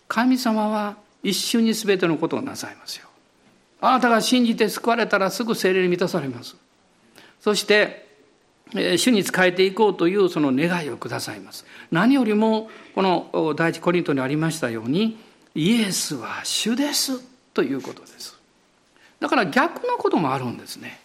[0.08, 3.08] 神様は一瞬に全てのことをなさいますよ。
[3.82, 6.56] あなたが信じて救われたらすぐ精霊に満たされます。
[7.40, 8.08] そして
[8.74, 11.66] 主に仕えていこうというその願いをくださいます。
[11.92, 15.18] 何よりもこの第一コリントにありましたように
[15.56, 17.31] イエスは主です。
[17.54, 18.38] ということです。
[19.20, 21.00] だから逆のこともあるんですね。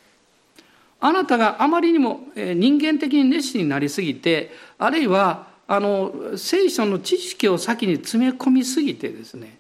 [1.01, 9.59] あなたがあまりにも人間的に熱心になりすぎてあるいはあの聖書の知識を先に詰め込みすぎてですね。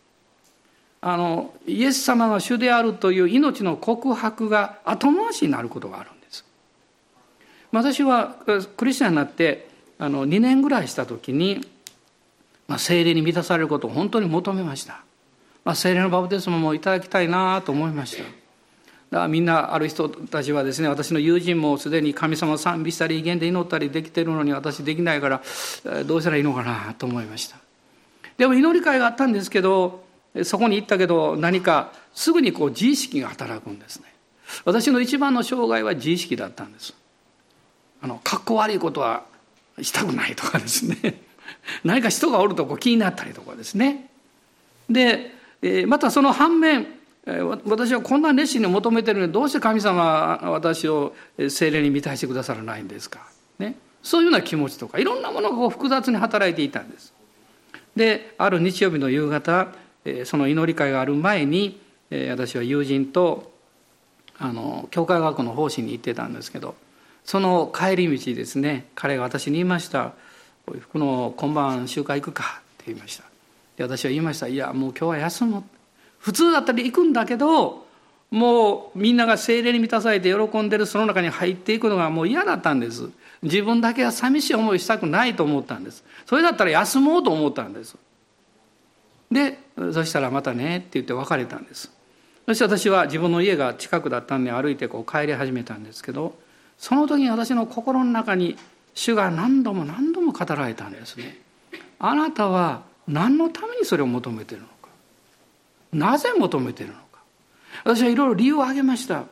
[1.00, 6.44] あのイエス様が主であるという命の告白が後回しになることがあるんです。
[7.70, 8.36] 私は
[8.76, 9.68] クリスチャンになって
[9.98, 11.64] あの2年ぐらいした時に、
[12.66, 15.04] まあ、精霊に満たされることを本当に求めました、
[15.66, 18.22] まあ、精霊のバプテスマもいただきたいなと思いました。
[18.22, 18.36] だか
[19.10, 25.42] らみんなある人たちはですね私の友人もすでに神様を賛美したり威厳で祈ったりできてるのに私できないから
[26.04, 27.56] どうしたらいいのかなと思いました。
[28.38, 30.04] でも祈り会があったんですけど
[30.44, 34.04] そこに行ったけど何かすぐにこう自意識が働くんですね。
[34.64, 36.94] 私の一番の障害は自意識だったんです。
[38.02, 39.24] あのかっこ悪いことは
[39.82, 41.22] したくないとかですね。
[41.82, 44.10] 何か人がおるとこう気になったりとかですね。
[44.88, 45.35] で
[45.86, 46.86] またその反面
[47.64, 51.12] 私はこんな熱心に求めてるのにどうして神様は私を
[51.48, 53.26] 精霊に満たしてくださらないんですか、
[53.58, 57.12] ね、そういうような気持ちとかいろんなものがこう複雑に働いていたんです。
[57.96, 59.68] である日曜日の夕方
[60.24, 61.80] その祈り会がある前に
[62.30, 63.52] 私は友人と
[64.38, 66.76] あの教会学校の奉仕に行ってたんですけど
[67.24, 70.12] その帰り道ですね彼が私に言いました
[70.80, 73.25] 「福の今晩集会行くか」って言いました。
[73.76, 75.62] で私は言いました「いやもう今日は休む」
[76.18, 77.86] 普通だったら行くんだけど
[78.30, 83.08] もうみんなが精霊に満たされて喜んでるその中に入っていくのがもう嫌だったんです。
[83.42, 86.02] 自分だけは寂しい思いしたくないと思ったんです。
[86.24, 87.96] それだったら休もうと思ったんです。
[89.30, 89.58] で
[89.92, 91.92] そしたらまたねって言って別れたんです。
[92.46, 96.36] そして私は自分の家が近くだったんで歩いてこう帰り始めたんですけど
[96.78, 98.56] その時に私の心の中に
[98.94, 101.38] 主が何度も何度も語られたんですね。
[101.98, 104.72] あなたは何のためにそれを求めてるのか？
[105.92, 107.20] なぜ求めてるのか？
[107.84, 109.24] 私はいろいろ理由を挙げました。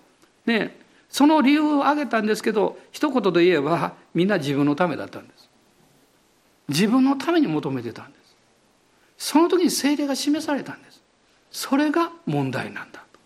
[0.47, 0.77] ね
[1.11, 5.49] その理由を挙げたんですけど一言で言えばみんな自分のためだったんです。
[6.69, 8.19] 自分のために求めてたんで
[9.19, 9.33] す。
[9.33, 11.01] その時に精霊が示されたんです。
[11.53, 13.19] それが問題なんだと。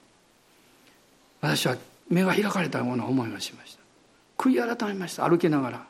[1.41, 1.77] 私は
[2.11, 3.81] 目が開かれたような思いがしました。
[4.37, 5.29] 悔い改めました。
[5.29, 5.87] 歩きながら。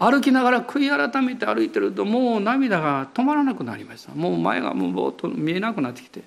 [0.00, 4.12] 歩きながら悔い改めて歩いてるともう涙が止まらなくなりました。
[4.12, 6.22] もう前がもうぼーっと見えなくなってきて。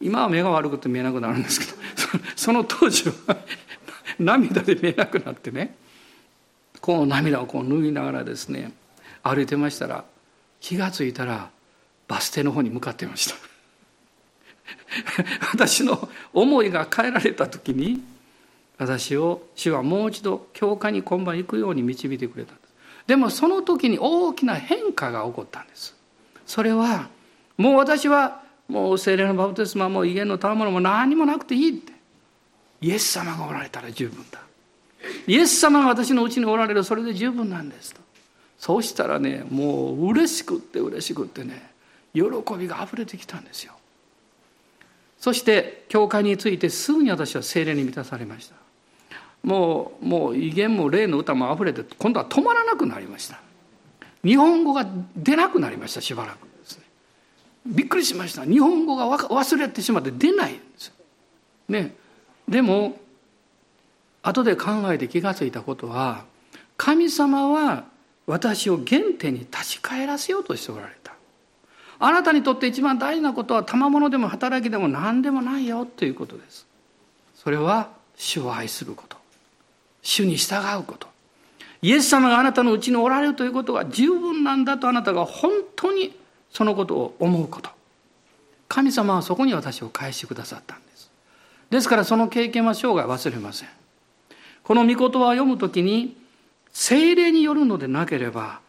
[0.00, 1.72] 今は目が悪くて見えなくなるんですけど。
[2.34, 3.36] その当時は
[4.18, 5.76] 涙で見えなくなってね。
[6.80, 8.72] この涙をこう拭いながらですね
[9.22, 10.04] 歩いてましたら
[10.60, 11.50] 気が付いたら
[12.08, 13.34] バス停の方に向かってました。
[15.52, 18.02] 私の思いが変えられた時に
[18.78, 22.54] 私を主はもう一度教会に今晩行くように導いてくれた。
[23.06, 25.94] でもその時に大きな変化が起こったんです。
[26.46, 27.08] それは
[27.56, 31.92] もう私はもう精霊のバプテスマも威厳の賜物も何もなくていいって。
[32.80, 34.40] イエス様がおられたら十分だ。
[35.26, 38.00] イエス様が私のうちにおられるそれで十分なんですと。
[38.58, 41.70] そうしたらねもう嬉しくって嬉しくってね
[42.12, 42.22] 喜
[42.58, 43.72] びがあふれてきたんですよ。
[45.18, 48.56] そして教会についてすぐに私は精霊に満たされました。
[49.42, 53.40] もうもう威厳も霊の歌もあふれて今度は止まらなくなりました。
[54.24, 56.84] 日本語が出なくなりましたしばらくですね。
[57.66, 58.44] びっくりしました。
[58.44, 60.92] 日本語が忘れてしまって出ないんです。
[61.68, 61.94] ね。
[62.48, 62.98] でも
[64.22, 66.24] 後で考えて気が付いたことは
[66.76, 67.84] 神様は
[68.26, 71.14] 私を原点に立ち返らせようとしておられた。
[71.98, 76.66] あなたにとって一番大事なことは賜物でも働きでも何でもないよということです。
[77.34, 79.15] それは主を愛すること。
[80.06, 81.08] 主に従うこと。
[81.82, 86.16] イエス様があなたのうちにおられるということが十分なんだとあなたが本当に
[86.50, 87.70] そのことを思うこと。
[88.68, 91.10] 神様はそこに私を返してくださったんです。
[91.70, 93.68] ですからその経験は生涯忘れません。
[94.62, 96.16] この御言葉を読むときに
[96.72, 98.60] 精霊によるのでなければ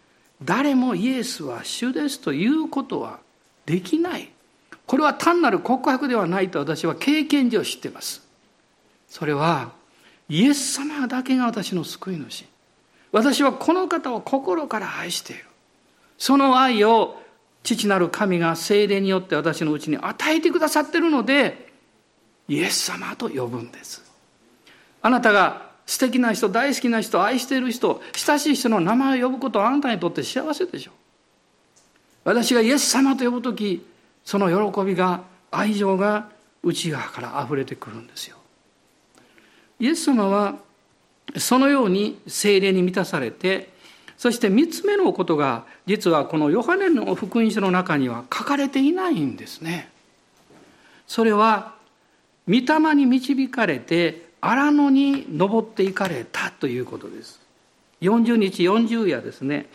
[0.43, 3.19] 誰もイエスは主ですということは
[3.67, 4.31] できない。
[4.87, 8.25] これは単なる告白ではないと私は経験上知っています。
[9.07, 9.76] それは
[10.29, 12.45] イエス様だけが私の救い主。
[13.11, 15.45] 私はこの方を心から愛している。
[16.17, 17.21] その愛を
[17.63, 21.69] 父なる神が精霊によって私のうちに与えてくださっているので
[22.47, 24.03] イエス様と呼ぶんです。
[25.01, 30.93] あなたが素敵な人大好きな人愛している人親しい人の名前を呼ぶことはあなたにとって幸せでしょう。
[32.25, 33.85] 私がイエス様と呼ぶ時
[34.25, 36.29] その喜びが愛情が
[36.63, 38.36] 内側から溢れてくるんですよ。
[39.79, 40.55] イエス様は
[41.37, 43.69] そのように精霊に満たされて
[44.17, 49.89] そして3つ目のことが実はこのヨハネの福音書の中には書かれていないんですね。
[51.07, 51.75] それは
[52.47, 57.39] 御霊に導かれて荒野に登っていかれたということです。
[58.01, 59.67] 40日40夜ですね。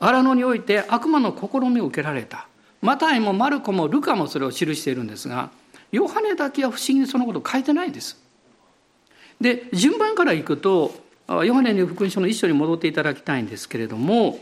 [0.00, 2.48] 荒野において悪魔の試みを受けられた。
[2.80, 5.50] マタイもマルコもルカもそれを記しているんですが、
[5.92, 8.21] ヨハネだけは不思議にそのこと書いてないです。
[9.42, 10.94] で、順番からいくと、
[11.28, 14.38] ヨハネの福音書の一章に戻っていただきたいんですけれども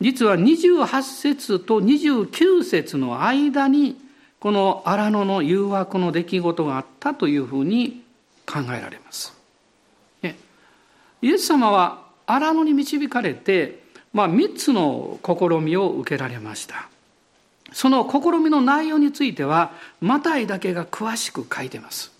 [0.00, 3.96] 実は28節と29節の間に
[4.38, 8.02] この荒野の誘惑の出来事があったというふうに
[8.46, 9.36] 考えられます。
[11.20, 13.82] イエス様は荒野に導かれて、
[14.12, 16.88] まあ、3つの試みを受けられました。
[17.72, 22.12] その試みの内容についてはマタイだけが詳しく書いてます。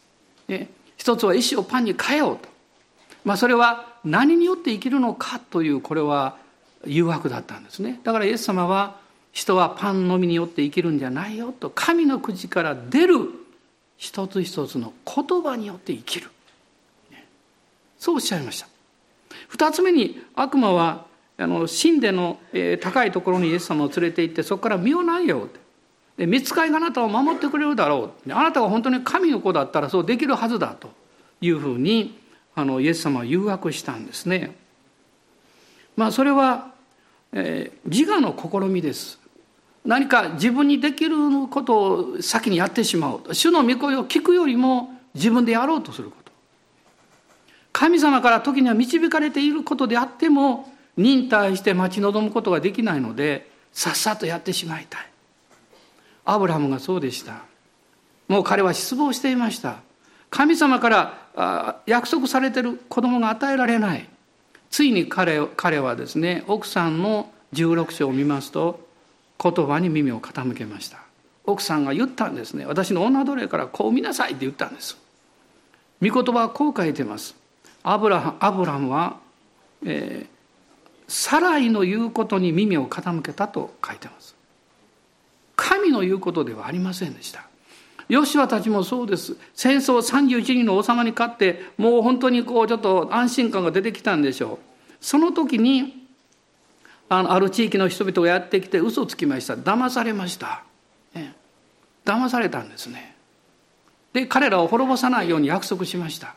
[0.99, 2.49] 一つは石をパンに変えようと。
[3.25, 6.37] まあ、それは何によって生きるのかというこれは
[6.85, 8.01] 誘惑だったんですね。
[8.05, 8.99] だからイエス様は
[9.33, 11.71] 人はパンのみによって生きるんじゃないよと。
[11.71, 13.31] 神の口から出る
[13.97, 16.31] 一つ一つの言葉によって生きる。
[17.99, 18.69] そうおっしゃいました。
[19.49, 22.39] 二つ目に悪魔はあの神殿の、
[22.81, 25.61] 高いところにイエス様を連れて行ってそこから身をないようと。
[26.19, 30.91] で見つかいがあなたを守ってくれるだろうあなたが本当に神の子だったらそうできるはずだと
[31.41, 32.19] いうふうに
[32.57, 34.57] あのイエス様は誘惑したんですね。
[35.97, 36.73] まあそれは、
[37.33, 39.21] えー、自我の試みです。
[39.85, 41.17] 何か自分にできる
[41.49, 43.35] ことを先にやってしまう。
[43.35, 46.33] 主の御声を聞くよりも自分でやろうとすること。
[47.73, 55.08] 神様から時には導かれていることであっても忍耐して待ち望むことができないのでさっさとやってしまいたい。
[56.29, 57.41] アブラハムがそうでした。
[58.29, 59.77] もう彼は失望していました。
[60.29, 60.91] 神様か
[61.35, 64.07] ら約束されてる子供が与えられない。
[64.69, 68.87] ついに彼彼はですね奥さんの16章を見ますと
[69.43, 70.99] 言葉に耳を傾けました。
[71.47, 72.67] 奥さんが言ったんですね。
[72.67, 74.99] 私の女奴隷からこう見なさいって言ったんです。
[76.03, 77.37] 御言葉はこう書いてます。
[77.83, 79.17] アブラアブラムは、
[79.83, 80.29] えー、
[81.09, 84.37] サライの言うことに耳を傾けたと書いてます。
[85.89, 87.49] 神の言うことではありませんでした
[88.09, 89.37] ヨシュたちもそうです。
[89.55, 94.95] 戦争31人の王様に勝って、もう本当にこうちょっと安心感が出てきたんでしょう。
[94.99, 96.09] その時に、
[97.11, 99.57] あのある地域の人々がやってきて嘘つきました。
[99.57, 100.63] 騙されました。
[101.15, 101.35] ね、
[102.07, 103.15] 騙されたんですね。
[104.15, 106.35] で、彼らを滅ぼさないように約束しました。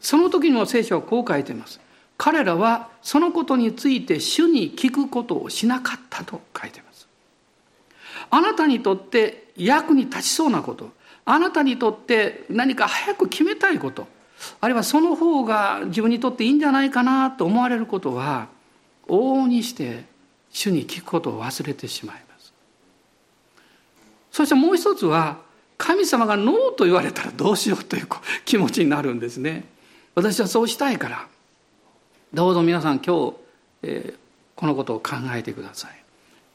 [0.00, 1.80] その時にも聖書はこう書いてます。
[2.16, 6.89] 彼らはそのことについて主に聞くことをしなかったと書いてます。
[8.30, 10.90] あなたにとって役に立ちそうなこと。
[11.24, 14.06] あなたにとって何か早く決めたいこと。
[14.60, 18.48] あるいはその方が自分にとっていいんじゃないかなと思われることは
[19.06, 20.04] 往々にして
[20.50, 22.52] 主に聞くことを忘れてしまいます。
[24.32, 25.38] そしてもう一つは
[25.76, 28.08] 神様がノーと言われたらどうしようという
[28.44, 29.64] 気持ちになるんですね。
[30.14, 31.26] 私はそうしたいから。
[32.32, 33.36] どうぞ皆さん今日、
[33.82, 34.18] えー、
[34.54, 35.99] このことを考えてください。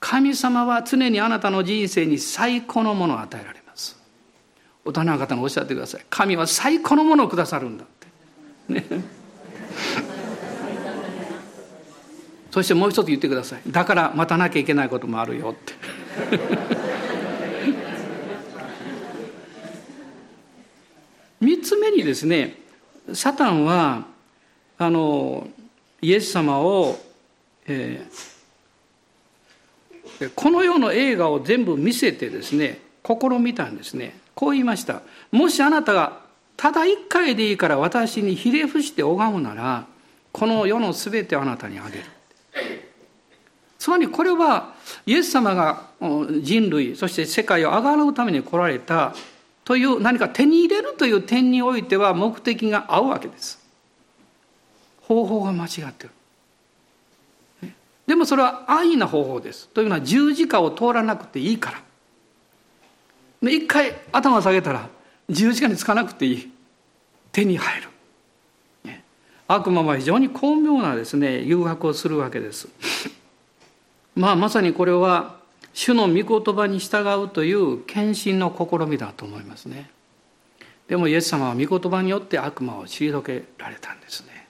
[0.08, 4.00] 神様は常にあなたの人生に最高のものを与えられます。
[4.86, 6.06] 大人の方がおっしゃってください。
[6.12, 8.06] 神は最高のものをくださるんだって。
[8.74, 8.86] ね。
[12.52, 13.62] そしてもう一つ言ってください。
[13.66, 15.74] だから待たなきゃいけないこともあるよって。
[21.42, 22.60] 三つ目にですね
[23.12, 24.06] サタンは
[24.78, 25.48] あの
[26.00, 27.04] イエス様を、
[27.66, 28.35] えー、
[30.36, 34.18] この世の映画を全部見せてですね試みたんですね。
[34.34, 35.02] こう言いました。
[35.32, 36.22] もしあなたが
[36.58, 39.86] ただ一回でいいから私にひれ伏して拝むなら
[40.32, 42.04] この世の全てをあなたにあげる。
[43.78, 44.74] つまりこれは
[45.06, 45.90] イエス様が
[46.42, 49.14] 人類そして世界をあがらうために来られた
[49.64, 53.60] という何か手に入れるという点においては目的が合うわけです。
[55.02, 56.10] 方法が間違ってる。
[58.08, 59.70] でもそれは安易な方法です。
[59.70, 61.72] というのは十字架を通らなくていいか
[63.42, 63.50] ら。
[63.50, 64.90] 一回頭を下げたら
[65.30, 66.52] 十字架につかなくていい。
[67.32, 67.90] 手に入る。
[69.48, 72.68] 悪魔は非常に巧妙なですね、誘惑をするわけです。
[74.16, 75.38] まあまさにこれは
[75.74, 79.92] 主の御言葉に従うという献身の試みだと思いますね。
[80.88, 84.48] でもイエス様は御言葉によって悪魔を退けられたんですね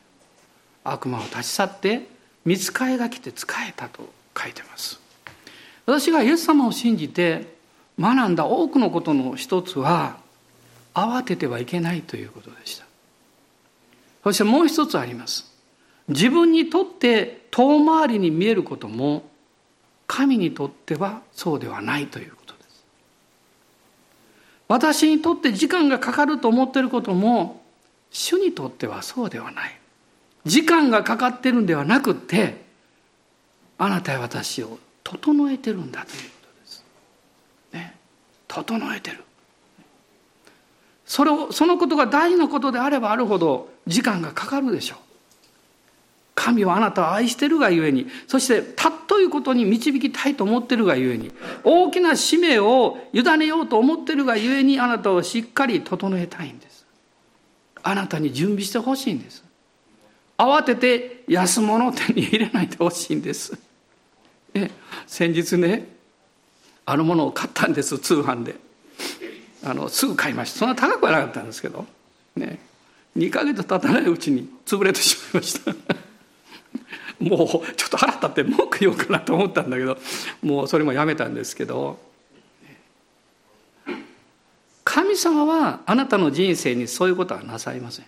[0.84, 2.08] 悪魔を立ち去って
[2.46, 5.00] 見つかりが来て仕えたと書いてます。
[5.86, 7.56] 私がイエス様を信じて
[8.00, 10.18] 学んだ多くのことの一つは
[10.94, 12.86] 慌ててはいけないということでした。
[14.24, 15.52] そしてもう一つあります。
[16.08, 19.30] 自分にとって遠回りに見えることも
[20.08, 22.86] 神にとってはそうではないということです。
[24.68, 27.62] 私にとって時間がかかると思っていることも
[28.12, 29.80] 主にとってはそうではない。
[30.46, 32.66] 時間がかかってるんではなくって
[33.78, 36.84] あなたや私を整えてるんだということです。
[37.74, 37.96] ね、
[38.48, 39.24] 整えてる。
[41.06, 45.00] それをそのことが大事なことであればあるほど時間がかかるでしょう。
[46.36, 51.32] 神はあなたを愛してるがゆえに、そしてたっということに導きたいと思ってるがゆえに、
[51.64, 56.86] 大きな使命を委ねようと思ってるがゆえに、あなたをしっかり整えたいんです。
[57.82, 59.45] あなたに準備してほしいんです。
[60.38, 63.58] 慌てて安物を手に入れないでほしいんです。
[64.54, 64.72] ね、
[65.08, 65.88] 先日ね、
[66.86, 68.56] あるものを買ったんです、通販で。
[69.64, 70.60] あの、すぐ買いました。
[70.60, 71.86] そんな高くはなかったんですけど、
[72.36, 72.60] ね。
[73.18, 75.74] 2ヶ月経たないうちに潰れてしまいました。
[77.20, 79.98] もうちょっと腹立って文句言おうかなと思ったんだけど
[80.42, 81.98] もうそれもやめたんですけど
[84.84, 88.06] 神様はあなたの人生にそういうことはなさいません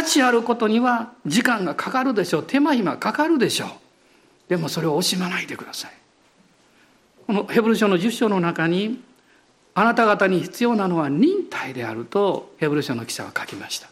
[0.00, 3.68] 価値あることには時間がかかるでしょう手間暇かかるでしょう
[4.48, 5.92] でもそれを惜しまないでください
[7.26, 9.02] このヘブル書の10章の中に
[9.74, 13.90] あなた方に必要なのは忍耐であるとヘブル書の記者は書きました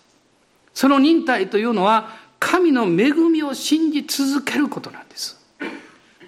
[0.72, 5.36] その忍耐というのは神の恵みを信じ続けることなんです。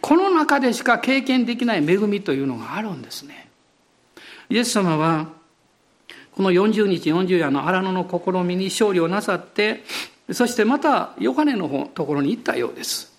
[0.00, 3.48] この中でしか経験できない恵みというのがあるんですね。
[4.48, 5.28] イエス様は
[6.40, 9.84] この40日40夜の荒野の試みに勝利をなさって
[10.32, 13.12] そしてまたヨハネのところに行ったようです。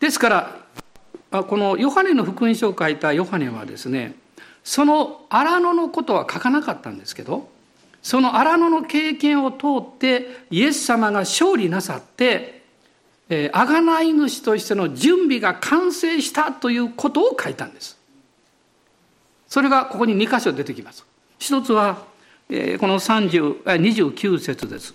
[0.00, 0.56] ですか
[1.30, 4.14] らこのヨハネの福音書を書いたヨハネはですね
[4.64, 7.46] その荒野のことは書かなかったんですけど
[8.02, 12.62] その荒野の経験を通ってイエス様が勝利なさって、
[13.28, 17.98] えー、贖い主としての準備が完成したということを書いたんです。
[19.46, 21.04] それがここに2箇所出てきます。
[21.38, 22.15] 一つは、
[22.48, 22.52] こ
[22.86, 24.94] の30 29節です。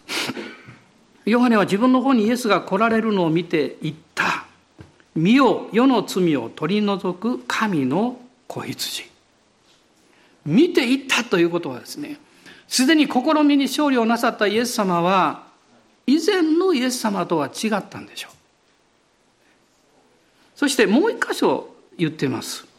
[1.26, 4.46] ヨハネは自分の方にイエスが来られるのを見て言った。
[5.16, 9.04] 見よ世の罪を取り除く神の子羊。
[10.46, 12.20] 見ていったということはですね、
[12.70, 15.44] すでに試みに勝利をなさったイエス様は、
[16.08, 18.36] 以前のイエス様とは違ったんでしょう。
[20.56, 22.71] そしてもう一箇所言ってます。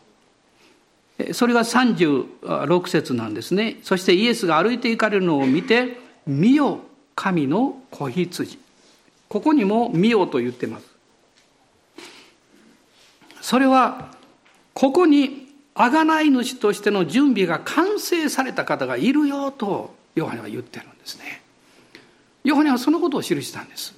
[1.33, 3.79] それが36節なんですね。
[3.83, 6.81] そしてイエスが歩いて行かれるのを見て、見よ
[7.15, 8.59] 神の子羊。
[9.29, 10.87] ここにも見よと言ってます。
[13.41, 14.15] それは、
[14.75, 21.43] ここに贖い主としての準備が完成された方がいるよとヨハネは言ってるんですね。
[22.45, 23.95] ヨハネはそのことを記したんです。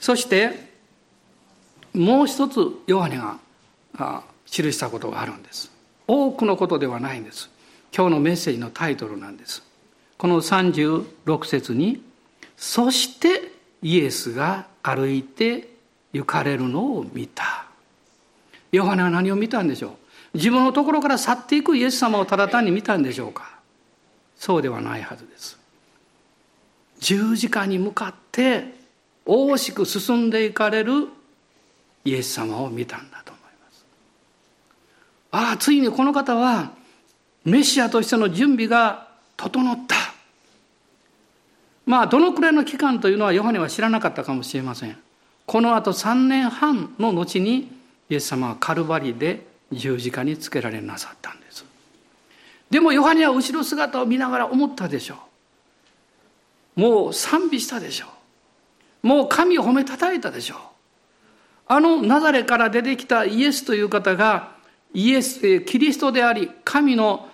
[0.00, 0.72] そして
[1.94, 5.73] もう一つヨハネが記したことがあるんです。
[6.06, 7.50] 多くのことではないんです。
[7.96, 9.62] 今日のメッセージのタイトルなんです。
[10.18, 12.02] この36節に
[12.56, 13.52] 「そして
[13.82, 15.68] イエスが歩いて
[16.12, 17.66] 行かれるのを見た」
[18.72, 19.98] ヨハネは何を見たんでしょ
[20.34, 20.36] う？
[20.36, 23.58] 自分のところから去っていくイエス様をただ単に見たんでしょうか？
[24.36, 25.58] そうではないはずです。
[26.98, 28.74] 十字架に向かって
[29.24, 31.08] 大しく進んでいかれる
[32.04, 33.13] イエス様を見たんだ。
[35.34, 36.70] ああついにこの方は
[37.44, 39.96] メシアとしての準備が整った
[41.86, 44.96] まあどのくらいの期間というのはヨハネは知らなかったかもしれません。
[45.44, 47.70] このあと3年半の後に
[48.08, 51.64] イエス様はカルバリで十字架につけられなさったんです。
[52.70, 55.16] でもヨハネは後ろ姿を見ながら思ったでしょ
[56.76, 56.80] う。
[56.80, 58.06] もう賛美したでしょ
[59.02, 59.06] う。
[59.06, 60.58] もう神を褒めたたえたでしょう。
[61.66, 64.53] あのナザレから出てきたイエスという方が
[64.94, 67.28] イエスキリストであり神の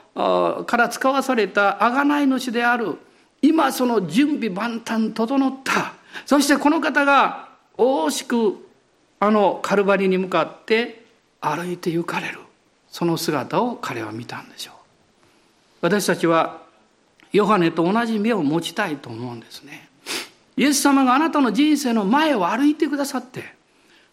[0.67, 2.97] から使わされた贖い主である
[3.43, 5.95] 今その準備万端整った。
[6.27, 8.67] そしてこの方が大しく
[9.21, 11.05] あのカルバリに向かって
[11.41, 12.41] 歩いて行かれる。
[12.91, 14.75] その姿を彼は見たんでしょう。
[15.83, 16.63] 私たちは
[17.33, 19.89] ヨハネと同じ目を持ちたいと思うんですね。
[20.57, 23.55] イエス様があなたの人生の前を歩いてくださって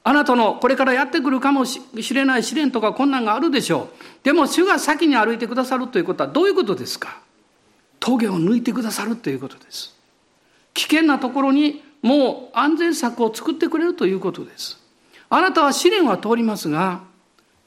[0.07, 1.81] あなたのこれからやってくるかもし
[2.13, 4.23] れない試練とか困難があるでしょう。
[4.23, 7.19] でも主が先に歩いてくださるということはどういうことですか？
[7.99, 9.93] 峠を抜いてくださるということです。
[10.73, 14.79] 危険なところにもう安全策を作ってくれるということです。
[15.29, 17.01] あなたは試練は通りますが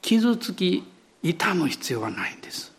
[0.01, 0.83] 傷つき
[1.21, 2.73] 痛む必要はないんです。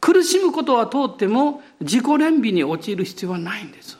[0.00, 3.99] 苦しむことは通っても自己憐憫に陥る必要はないんです。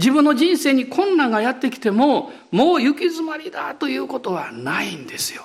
[0.00, 5.42] 自分の人生に困難がやってきてももう行き詰まりだということはないんですよ。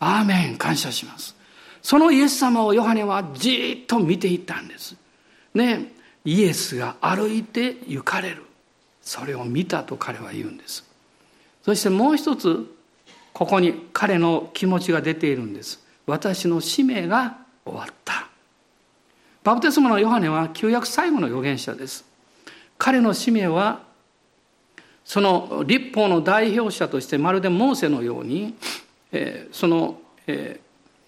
[0.00, 1.36] アーメン感謝します。
[1.82, 4.96] そのイエス様をヨハネはじっと見ていったんです。
[5.54, 5.92] ね
[6.24, 8.44] イエスが歩いて行かれる。
[9.02, 10.84] それを見たと彼は言うんです。
[11.62, 12.74] そしてもう一つ
[13.34, 15.84] ここに彼の気持ちが出ているんです。
[16.06, 18.28] 私の使命が終わった。
[19.44, 22.07] バプテスマのヨハネは旧約最後の預言者です。
[22.78, 23.82] 彼の使命は
[25.08, 28.54] その立法の代表者としてまるでモーセのように、
[29.52, 30.60] その、え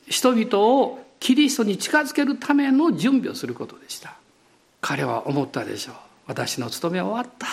[0.08, 4.16] ー、人々をキリストに近づけるための準備をすることでした。
[4.80, 5.94] 彼は思ったでしょう。
[6.28, 7.46] 私の務めは終わった。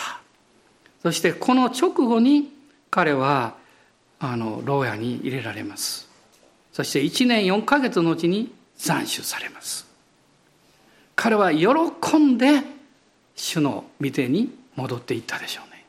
[1.04, 2.50] そしてこの直後に
[2.90, 3.56] 彼は
[4.20, 6.08] あの牢屋に入れられます。
[6.72, 9.86] そして1年4ヶ月のうちに斬首されます。
[11.18, 12.77] 彼は喜んで
[13.38, 15.86] 主の御手に戻っていったでしょうね。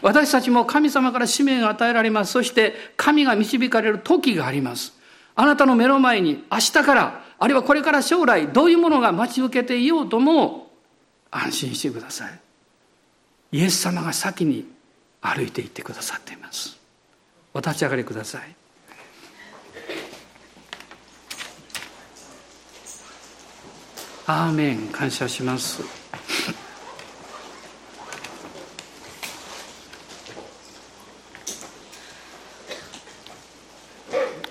[0.00, 2.32] 私たちも神様から使命が与えられます。
[2.32, 4.94] そして神が導かれる時があります。
[5.34, 10.70] あなたの目の前に明日からあるいはこれから将来どういうものが待ち受けていようとも
[11.30, 12.40] 安心してください。
[13.52, 14.66] イエス様が先に
[15.20, 16.78] 歩いていってくださっています。
[17.52, 18.54] お立ち上がりください。
[24.28, 24.88] アーメン。
[24.88, 26.05] 感謝します。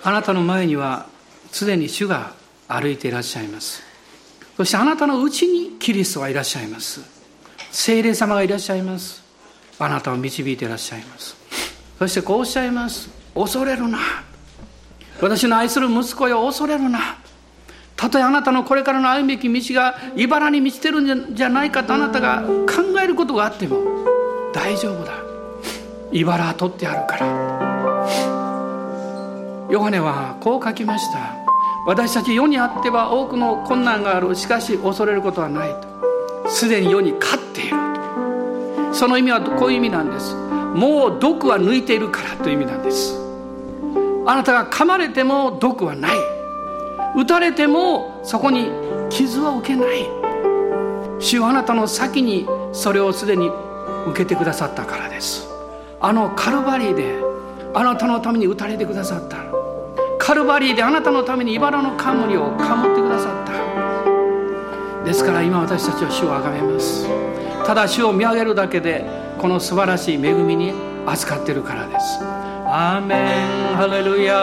[0.06, 1.06] あなたの前には
[1.50, 2.32] すでに主が
[2.68, 3.82] 歩いていらっしゃいます。
[4.56, 7.00] そしてあなたのうちにキリストがいらっしゃいます。
[7.72, 9.20] 聖霊様がいらっしゃいます。
[9.80, 11.34] あなたを導いていらっしゃいます。
[11.98, 13.10] そしてこうおっしゃいます。
[13.34, 13.98] 恐れるな。
[15.20, 17.00] 私の愛する息子よ恐れるな。
[17.96, 23.80] たとえあなたのこれからの歩むべき道が茨に満ちてるんじゃないかとあなたが考えることがあっても
[24.54, 25.14] 大丈夫だ。
[26.12, 28.35] 茨は取ってあるから。
[29.68, 31.34] ヨハネはこう書きました。
[31.86, 34.34] 私たち世にあっては多くの困難がある。
[34.34, 35.74] しかし恐れることはない
[36.44, 36.48] と。
[36.48, 38.94] すでに世に勝っていると。
[38.94, 40.34] その意味はこういう意味なんです。
[40.34, 43.18] もう毒は抜いているからという意味なんです。
[44.26, 46.16] あなたが噛まれても毒はない。
[47.16, 48.70] 打たれてもそこに
[49.08, 50.06] 傷は受けない。
[51.18, 53.50] 主はあなたの先にそれをすでに
[54.06, 55.48] 受けてくださったからです。
[56.00, 57.16] あのカルバリーで
[57.74, 59.45] あなたのために打たれてくださった。
[60.26, 65.04] カルバリーであなたのために茨の冠をかむってくださった。
[65.04, 67.06] ですから今私たちは主をあがめます。
[67.64, 69.04] ただ主を見上げるだけで
[69.38, 70.72] この素晴らしい恵みに
[71.06, 72.18] 扱ってるからです。
[72.66, 73.76] アーメン。
[73.76, 74.34] ハレルヤ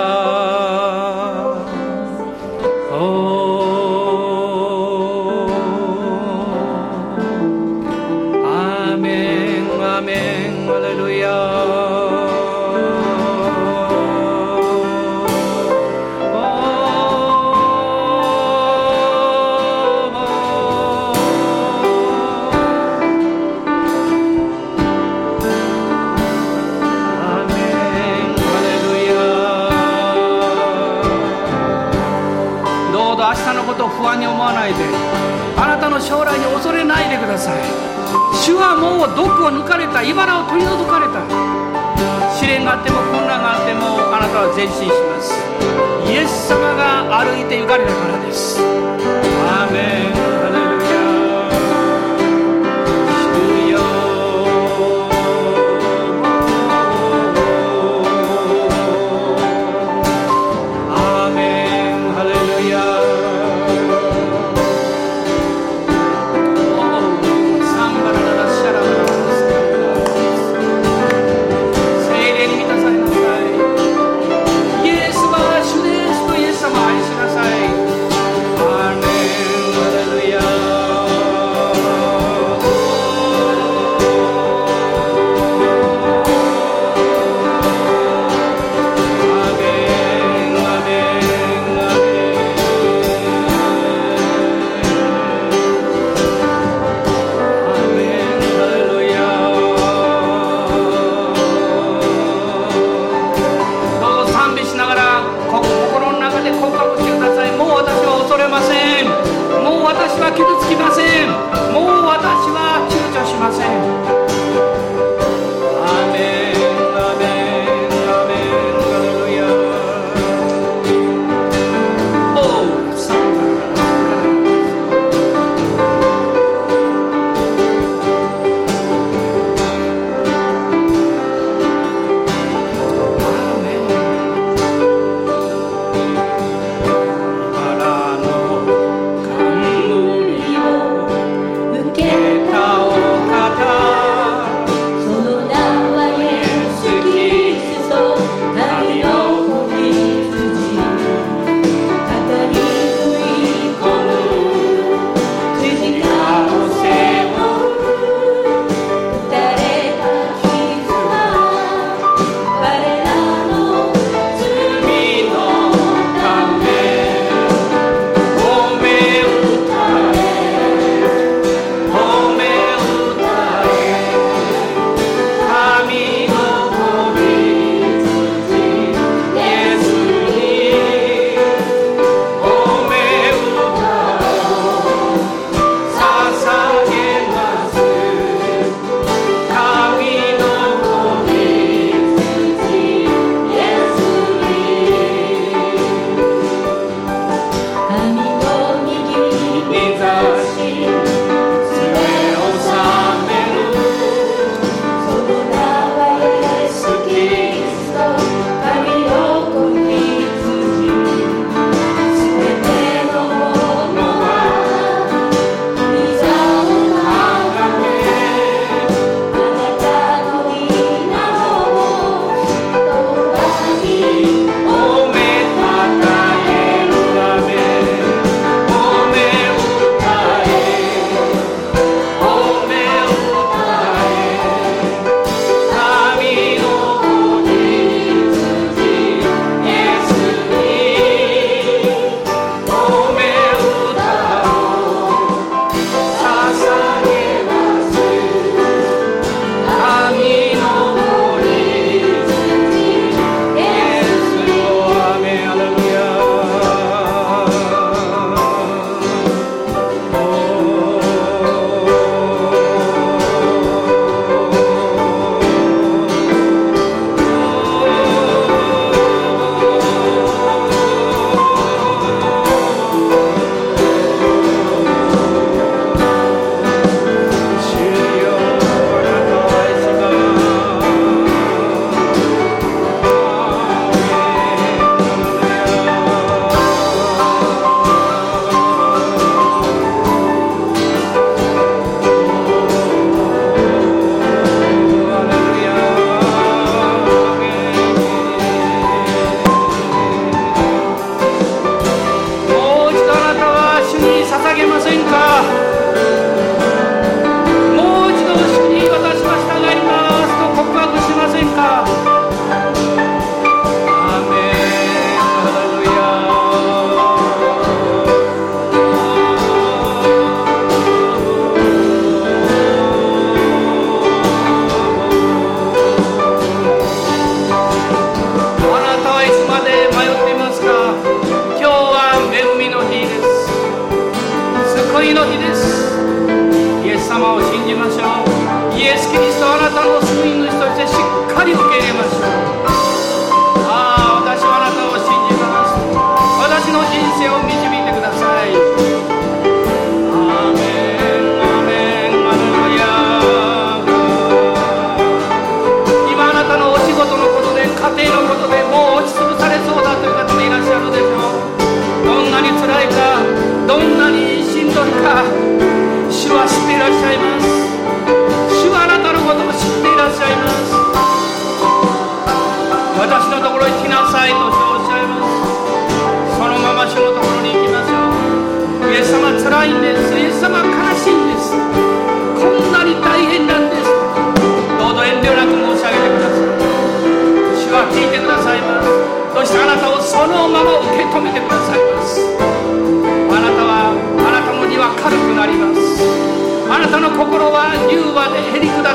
[34.64, 34.80] ないで
[35.58, 37.60] あなたの将来に恐れないでください。
[38.34, 41.20] 主はもう毒を抜かれた茨を取り除かれた。
[42.40, 45.36] 試練があっても困難があってもあなたは前進します。
[46.08, 48.60] イエス様が歩いて行かれたからです。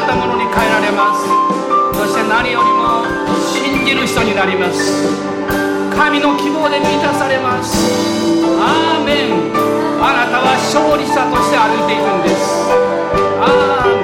[0.08, 1.28] ったものに変えられます。
[1.92, 3.04] そして何よりも
[3.52, 5.04] 信じる人になります。
[5.94, 7.76] 神の希望で満たされます。
[8.58, 9.52] アーメン。
[10.00, 13.97] あなたは勝利者として歩いているんです。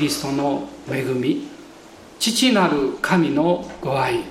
[0.00, 1.48] リストの恵み
[2.18, 4.24] 父なる神のご愛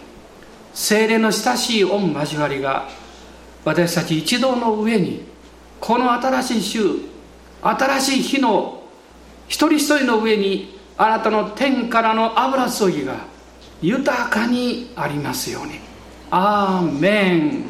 [0.74, 2.88] 精霊の親しい御交わりが
[3.65, 5.24] 私たち一同の上に
[5.80, 6.80] この新しい週
[7.61, 8.84] 新しい日の
[9.47, 13.26] 一人一人の上にあなたの天からの油注ぎが
[13.82, 15.80] 豊かにありますように。
[16.32, 17.63] アーメン